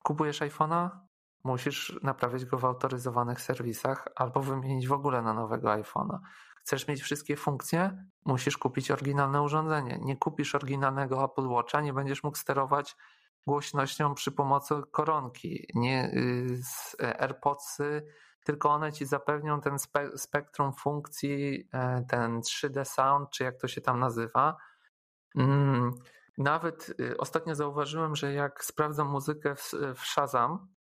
[0.03, 1.10] kupujesz iPhone'a,
[1.43, 6.19] musisz naprawić go w autoryzowanych serwisach albo wymienić w ogóle na nowego iPhone'a.
[6.61, 8.05] Chcesz mieć wszystkie funkcje?
[8.25, 9.99] Musisz kupić oryginalne urządzenie.
[10.01, 12.95] Nie kupisz oryginalnego Apple Watcha, nie będziesz mógł sterować
[13.47, 15.67] głośnością przy pomocy koronki.
[15.73, 18.05] Nie, y, z AirPodsy,
[18.43, 23.67] tylko one ci zapewnią ten spe, spektrum funkcji, e, ten 3D sound, czy jak to
[23.67, 24.57] się tam nazywa.
[25.35, 25.91] Mm,
[26.37, 30.80] Nawet y, ostatnio zauważyłem, że jak sprawdzam muzykę w, w Shazam, e,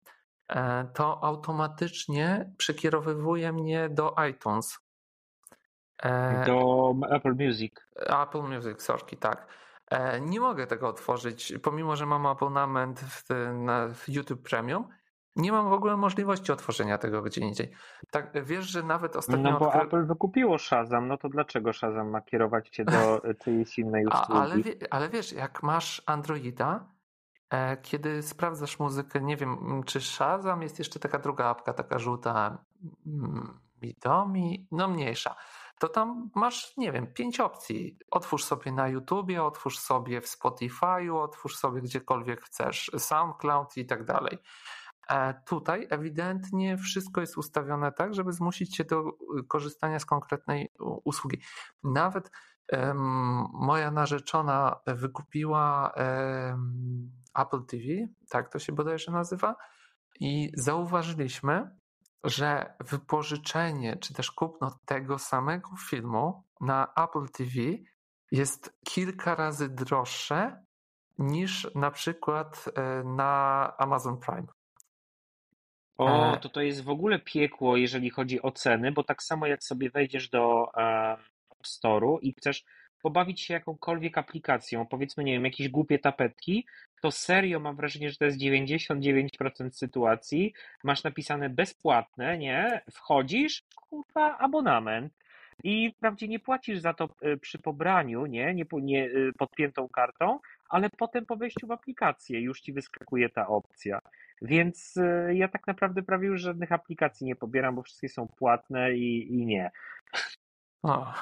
[0.94, 4.78] to automatycznie przekierowywuje mnie do iTunes.
[6.02, 7.72] E, Do Apple Music.
[7.96, 9.46] Apple Music, sorki, tak.
[9.90, 13.24] E, Nie mogę tego otworzyć, pomimo że mam abonament w,
[13.54, 14.88] na w YouTube Premium.
[15.36, 17.70] Nie mam w ogóle możliwości otworzenia tego gdzie indziej.
[18.10, 19.50] Tak, wiesz, że nawet ostatnio.
[19.50, 23.78] No bo odkry- Apple wykupiło Shazam, no to dlaczego Shazam ma kierować cię do czyjejś
[23.78, 24.40] innej A, usługi?
[24.40, 26.95] ale, wie, ale wiesz, jak masz Androida, e,
[27.82, 32.64] kiedy sprawdzasz muzykę, nie wiem, m, czy Shazam jest jeszcze taka druga apka, taka żółta,
[33.06, 35.36] mm, Midomi, no mniejsza.
[35.78, 37.98] To tam masz, nie wiem, pięć opcji.
[38.10, 44.04] Otwórz sobie na YouTubie, otwórz sobie w Spotify'u, otwórz sobie gdziekolwiek chcesz, SoundCloud i tak
[44.04, 44.38] dalej.
[45.10, 50.72] E, Tutaj ewidentnie wszystko jest ustawione tak, żeby zmusić cię do y, korzystania z konkretnej
[51.04, 51.40] usługi.
[51.84, 52.30] Nawet
[53.52, 55.92] moja narzeczona wykupiła
[57.34, 57.84] Apple TV,
[58.30, 59.56] tak to się bodajże nazywa,
[60.20, 61.70] i zauważyliśmy,
[62.24, 67.60] że wypożyczenie czy też kupno tego samego filmu na Apple TV
[68.32, 70.64] jest kilka razy droższe
[71.18, 74.46] niż na przykład e, na Amazon Prime.
[75.98, 76.40] O, E.
[76.40, 79.90] to to jest w ogóle piekło, jeżeli chodzi o ceny, bo tak samo jak sobie
[79.90, 80.70] wejdziesz do
[81.64, 82.64] Store'u i chcesz
[83.02, 86.66] pobawić się jakąkolwiek aplikacją, powiedzmy, nie wiem, jakieś głupie tapetki,
[87.02, 90.52] to serio mam wrażenie, że to jest 99% sytuacji.
[90.84, 92.80] Masz napisane bezpłatne, nie?
[92.92, 95.12] Wchodzisz, kurwa, abonament.
[95.64, 98.54] I wprawdzie nie płacisz za to e, przy pobraniu, nie?
[98.54, 100.38] Nie, nie e, podpiętą kartą,
[100.68, 103.98] ale potem po wejściu w aplikację już ci wyskakuje ta opcja.
[104.42, 108.94] Więc e, ja tak naprawdę prawie już żadnych aplikacji nie pobieram, bo wszystkie są płatne
[108.94, 109.70] i, i nie.
[110.82, 111.14] O,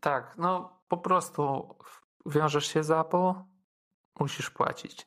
[0.00, 1.74] tak, no po prostu
[2.26, 3.32] wiążesz się z Apple,
[4.20, 5.06] musisz płacić.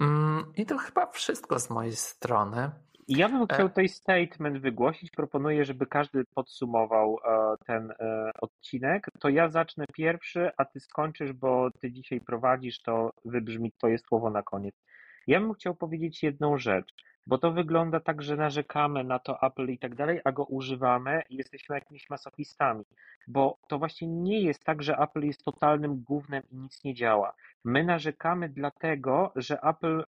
[0.00, 2.70] Mm, I to chyba wszystko z mojej strony.
[3.08, 5.10] Ja bym chciał tutaj statement wygłosić.
[5.10, 9.06] Proponuję, żeby każdy podsumował e, ten e, odcinek.
[9.20, 14.30] To ja zacznę pierwszy, a ty skończysz, bo ty dzisiaj prowadzisz, to wybrzmi twoje słowo
[14.30, 14.74] na koniec.
[15.26, 16.94] Ja bym chciał powiedzieć jedną rzecz,
[17.26, 21.22] bo to wygląda tak, że narzekamy na to Apple i tak dalej, a go używamy
[21.30, 22.84] i jesteśmy jakimiś masochistami,
[23.28, 27.32] bo to właśnie nie jest tak, że Apple jest totalnym głównym i nic nie działa.
[27.64, 30.06] My narzekamy dlatego, że Apple y,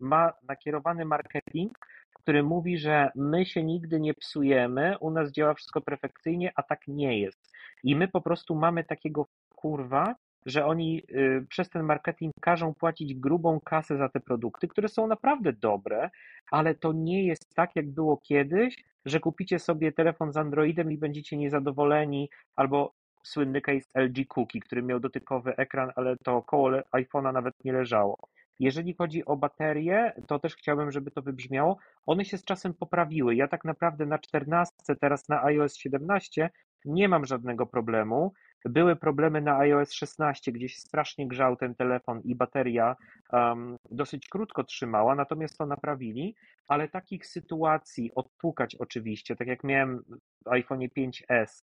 [0.00, 1.78] ma nakierowany marketing,
[2.14, 6.88] który mówi, że my się nigdy nie psujemy, u nas działa wszystko perfekcyjnie, a tak
[6.88, 7.52] nie jest.
[7.82, 10.14] I my po prostu mamy takiego kurwa,
[10.46, 15.06] że oni y, przez ten marketing każą płacić grubą kasę za te produkty, które są
[15.06, 16.10] naprawdę dobre,
[16.50, 20.98] ale to nie jest tak, jak było kiedyś, że kupicie sobie telefon z Androidem i
[20.98, 27.32] będziecie niezadowoleni, albo słynny case LG Cookie, który miał dotykowy ekran, ale to koło iPhone'a
[27.32, 28.16] nawet nie leżało.
[28.60, 31.78] Jeżeli chodzi o baterie, to też chciałbym, żeby to wybrzmiało.
[32.06, 33.34] One się z czasem poprawiły.
[33.34, 36.50] Ja tak naprawdę na 14, teraz na iOS 17
[36.84, 38.32] nie mam żadnego problemu.
[38.64, 42.96] Były problemy na iOS 16, gdzie się strasznie grzał ten telefon i bateria
[43.32, 46.34] um, dosyć krótko trzymała, natomiast to naprawili,
[46.68, 50.02] ale takich sytuacji, odpukać oczywiście, tak jak miałem
[50.44, 51.62] w iPhone 5S,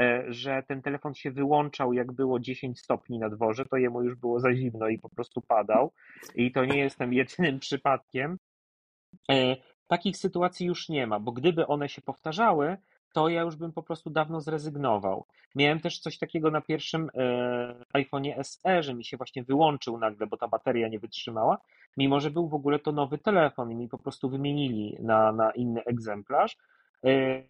[0.00, 4.14] e, że ten telefon się wyłączał, jak było 10 stopni na dworze, to jemu już
[4.14, 5.92] było za zimno i po prostu padał.
[6.34, 8.38] I to nie jestem jedynym przypadkiem.
[9.30, 9.56] E,
[9.88, 12.76] takich sytuacji już nie ma, bo gdyby one się powtarzały,
[13.16, 15.24] to ja już bym po prostu dawno zrezygnował.
[15.54, 20.26] Miałem też coś takiego na pierwszym e, iPhone'ie SE, że mi się właśnie wyłączył nagle,
[20.26, 21.58] bo ta bateria nie wytrzymała,
[21.96, 25.50] mimo że był w ogóle to nowy telefon i mi po prostu wymienili na, na
[25.50, 26.56] inny egzemplarz.
[27.04, 27.42] E,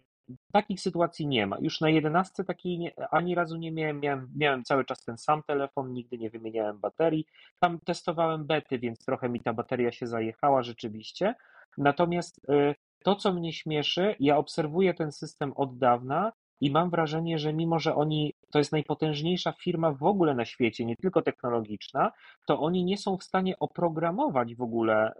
[0.51, 1.57] takich sytuacji nie ma.
[1.59, 4.29] Już na 11 takiej nie, ani razu nie miałem, miałem.
[4.35, 7.27] Miałem cały czas ten sam telefon, nigdy nie wymieniałem baterii.
[7.59, 11.35] Tam testowałem bety, więc trochę mi ta bateria się zajechała rzeczywiście.
[11.77, 17.39] Natomiast e, to, co mnie śmieszy, ja obserwuję ten system od dawna i mam wrażenie,
[17.39, 22.11] że mimo, że oni, to jest najpotężniejsza firma w ogóle na świecie, nie tylko technologiczna,
[22.47, 25.13] to oni nie są w stanie oprogramować w ogóle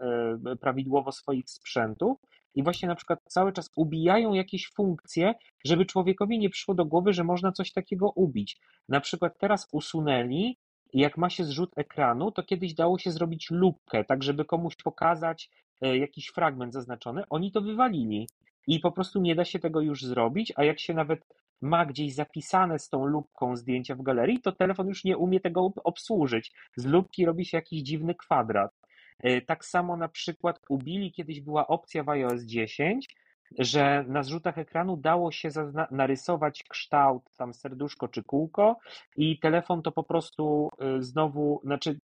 [0.52, 2.18] e, prawidłowo swoich sprzętów
[2.54, 5.34] i właśnie na przykład cały czas ubijają jakieś funkcje,
[5.64, 8.60] żeby człowiekowi nie przyszło do głowy, że można coś takiego ubić.
[8.88, 10.58] Na przykład teraz usunęli,
[10.92, 15.50] jak ma się zrzut ekranu, to kiedyś dało się zrobić lupkę, tak żeby komuś pokazać,
[15.80, 18.28] jakiś fragment zaznaczony, oni to wywalili
[18.66, 21.26] i po prostu nie da się tego już zrobić, a jak się nawet
[21.60, 25.72] ma gdzieś zapisane z tą lubką zdjęcia w galerii, to telefon już nie umie tego
[25.84, 26.52] obsłużyć.
[26.76, 28.72] Z lubki robi się jakiś dziwny kwadrat.
[29.18, 33.16] E, tak samo na przykład ubili kiedyś była opcja w iOS 10,
[33.58, 35.48] że na zrzutach ekranu dało się
[35.90, 38.78] narysować kształt, tam serduszko czy kółko,
[39.16, 41.98] i telefon to po prostu e, znowu, znaczy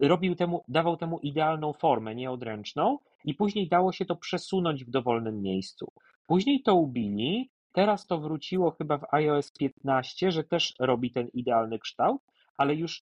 [0.00, 5.42] robił temu, dawał temu idealną formę, nieodręczną, i później dało się to przesunąć w dowolnym
[5.42, 5.92] miejscu.
[6.26, 11.78] Później to ubili, teraz to wróciło chyba w iOS 15, że też robi ten idealny
[11.78, 12.22] kształt,
[12.56, 13.02] ale już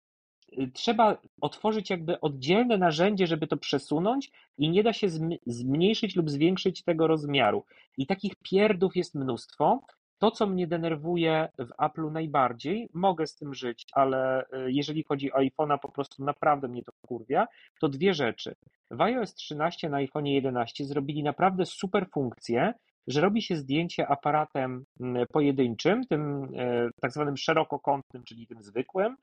[0.60, 5.08] y, trzeba otworzyć jakby oddzielne narzędzie, żeby to przesunąć i nie da się
[5.46, 7.64] zmniejszyć lub zwiększyć tego rozmiaru.
[7.98, 9.82] I takich pierdów jest mnóstwo.
[10.22, 15.32] To, co mnie denerwuje w Apple'u najbardziej, mogę z tym żyć, ale y, jeżeli chodzi
[15.32, 17.48] o iPhone'a, po prostu naprawdę mnie to kurwia,
[17.80, 18.56] to dwie rzeczy.
[18.92, 22.74] W iOS 13 na iPhone 11 zrobili naprawdę super funkcję,
[23.08, 24.86] że robi się zdjęcie aparatem
[25.34, 29.16] pojedynczym, tym e, tak zwanym szerokokątnym, czyli tym zwykłym,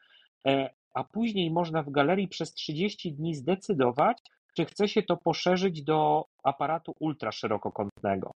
[0.46, 4.18] e, a później można w galerii przez 30 dni zdecydować,
[4.56, 8.32] czy chce się to poszerzyć do aparatu ultraszerokokątnego.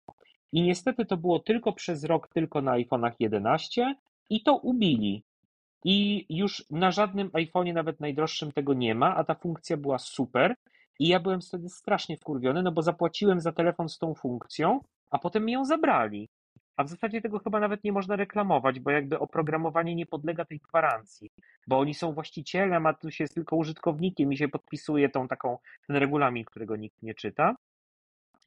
[0.51, 3.95] I niestety to było tylko przez rok, tylko na iPhone'ach 11
[4.29, 5.23] i to ubili.
[5.83, 10.55] I już na żadnym iPhone'ie, nawet najdroższym, tego nie ma, a ta funkcja była super.
[10.99, 14.79] I ja byłem wtedy strasznie wkurwiony, no bo zapłaciłem za telefon z tą funkcją,
[15.09, 16.29] a potem mi ją zabrali.
[16.77, 20.59] A w zasadzie tego chyba nawet nie można reklamować, bo jakby oprogramowanie nie podlega tej
[20.59, 21.31] gwarancji,
[21.67, 25.57] bo oni są właścicielem, a tu się jest tylko użytkownikiem i się podpisuje tą taką,
[25.87, 27.55] ten regulamin, którego nikt nie czyta.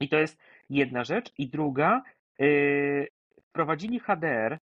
[0.00, 0.38] I to jest
[0.70, 1.32] jedna rzecz.
[1.38, 2.02] I druga,
[2.38, 3.08] yy,
[3.48, 4.58] wprowadzili HDR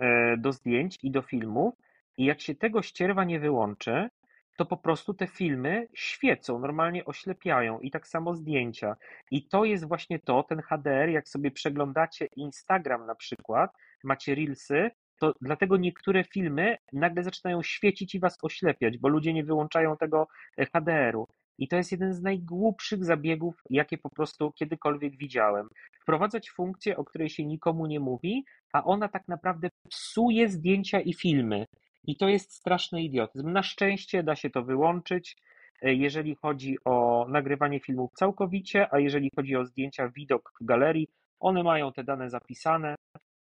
[0.00, 0.06] yy,
[0.38, 1.74] do zdjęć i do filmów
[2.18, 4.08] i jak się tego ścierwa nie wyłączy,
[4.56, 8.96] to po prostu te filmy świecą, normalnie oślepiają i tak samo zdjęcia.
[9.30, 13.70] I to jest właśnie to, ten HDR, jak sobie przeglądacie Instagram na przykład,
[14.04, 19.44] macie Reelsy, to dlatego niektóre filmy nagle zaczynają świecić i was oślepiać, bo ludzie nie
[19.44, 20.28] wyłączają tego
[20.58, 21.28] e, HDR-u.
[21.58, 25.68] I to jest jeden z najgłupszych zabiegów, jakie po prostu kiedykolwiek widziałem.
[26.00, 31.14] Wprowadzać funkcję, o której się nikomu nie mówi, a ona tak naprawdę psuje zdjęcia i
[31.14, 31.66] filmy.
[32.06, 33.52] I to jest straszny idiotyzm.
[33.52, 35.36] Na szczęście da się to wyłączyć,
[35.82, 41.08] e, jeżeli chodzi o nagrywanie filmów całkowicie, a jeżeli chodzi o zdjęcia widok w galerii,
[41.40, 42.94] one mają te dane zapisane,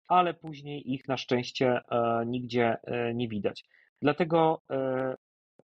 [0.07, 3.63] ale później ich na szczęście e, nigdzie e, nie widać.
[4.01, 4.61] Dlatego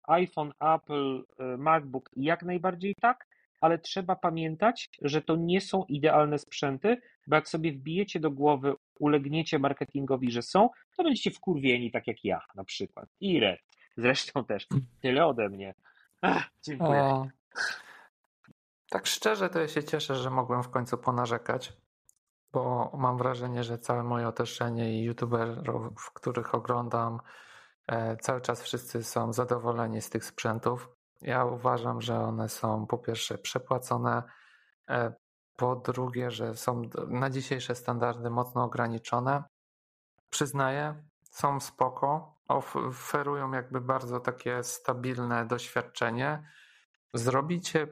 [0.08, 1.24] iPhone, Apple,
[1.58, 3.26] MacBook jak najbardziej tak,
[3.60, 8.74] ale trzeba pamiętać, że to nie są idealne sprzęty, bo jak sobie wbijecie do głowy,
[8.98, 13.08] ulegniecie marketingowi, że są, to będziecie wkurwieni, tak jak ja na przykład.
[13.20, 13.60] I Red.
[13.96, 14.66] Zresztą też.
[15.02, 15.74] Tyle ode mnie.
[16.22, 17.00] Ach, dziękuję.
[17.02, 17.26] O,
[18.90, 21.72] tak szczerze to ja się cieszę, że mogłem w końcu ponarzekać,
[22.52, 27.20] bo mam wrażenie, że całe moje otoczenie i youtuberów, których oglądam, e,
[28.20, 30.88] cały czas wszyscy są zadowoleni z tych sprzętów.
[31.22, 34.22] Ja uważam, że one są po pierwsze przepłacone,
[34.88, 35.12] e,
[35.56, 39.44] po drugie, że są na dzisiejsze standardy mocno ograniczone.
[40.30, 46.48] Przyznaję, są spoko, oferują jakby bardzo takie stabilne doświadczenie.
[47.14, 47.88] Zrobicie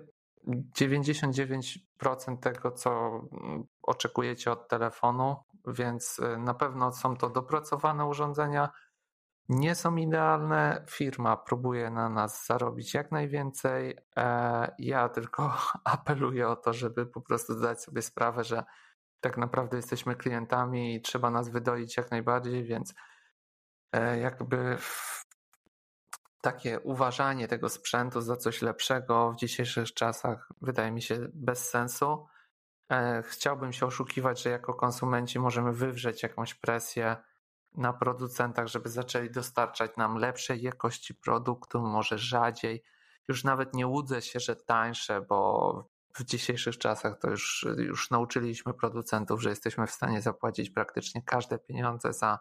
[0.79, 3.21] 99% tego, co
[3.83, 5.37] oczekujecie od telefonu,
[5.67, 8.69] więc e, na pewno są to dopracowane urządzenia
[9.49, 10.85] nie są idealne.
[10.91, 13.97] Firma próbuje na nas zarobić jak najwięcej.
[14.17, 18.65] E, ja tylko apeluję o to, żeby po prostu zdać sobie sprawę, że
[19.21, 22.95] tak naprawdę jesteśmy klientami i trzeba nas wydoić jak najbardziej, więc
[23.93, 24.79] e, jakby
[26.43, 32.27] takie uważanie tego sprzętu za coś lepszego w dzisiejszych czasach wydaje mi się bez sensu.
[32.93, 37.17] E, chciałbym się oszukiwać, że jako konsumenci możemy wywrzeć jakąś presję
[37.75, 42.83] na producentach, żeby zaczęli dostarczać nam lepszej jakości produktu, może rzadziej.
[43.29, 48.75] Już nawet nie łudzę się, że tańsze, bo w dzisiejszych czasach to już, już nauczyliśmy
[48.75, 52.39] producentów, że jesteśmy w stanie zapłacić praktycznie każde pieniądze za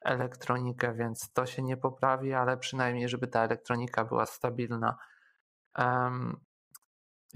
[0.00, 4.96] elektronikę, więc to się nie poprawi, ale przynajmniej, żeby ta elektronika była stabilna.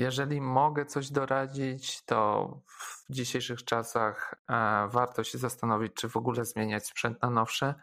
[0.01, 6.45] Jeżeli mogę coś doradzić, to w dzisiejszych czasach e, warto się zastanowić, czy w ogóle
[6.45, 7.75] zmieniać sprzęt na nowszy.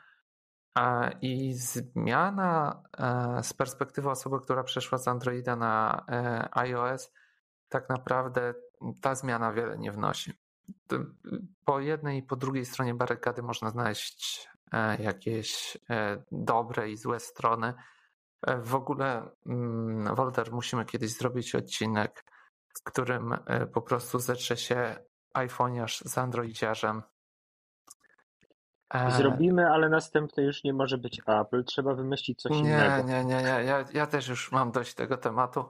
[0.77, 6.05] E, I zmiana e, z perspektywy osoby, która przeszła z Androida na
[6.51, 7.11] iOS,
[7.69, 8.53] tak naprawdę
[9.01, 10.33] ta zmiana wiele nie wnosi.
[11.65, 14.49] Po jednej i po drugiej stronie barykady można znaleźć
[14.99, 15.77] jakieś
[16.31, 17.73] dobre i złe strony.
[18.41, 22.25] E, w ogóle, mm, Wolter, musimy kiedyś zrobić odcinek,
[22.79, 24.95] w którym e, po prostu zetrze się
[25.33, 27.01] iPhone'iarz z Androidziarzem.
[28.93, 31.63] E, Zrobimy, ale następny już nie może być Apple.
[31.63, 33.07] Trzeba wymyślić coś nie, innego.
[33.07, 33.63] Nie, nie, nie.
[33.63, 35.67] Ja, ja też już mam dość tego tematu.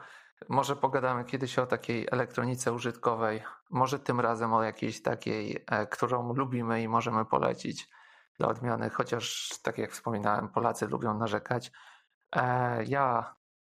[0.49, 3.43] Może pogadamy kiedyś o takiej elektronice użytkowej.
[3.69, 7.89] Może tym razem o jakiejś takiej, którą lubimy i możemy polecić
[8.39, 8.89] dla odmiany.
[8.89, 11.71] Chociaż, tak jak wspominałem, Polacy lubią narzekać.
[12.35, 13.35] E, ja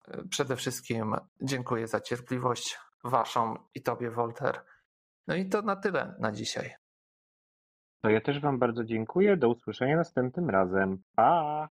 [0.09, 4.65] e, przede wszystkim dziękuję za cierpliwość Waszą i Tobie, Wolter.
[5.27, 6.75] No i to na tyle na dzisiaj.
[8.03, 9.37] To ja też Wam bardzo dziękuję.
[9.37, 11.03] Do usłyszenia następnym razem.
[11.17, 11.69] Pa!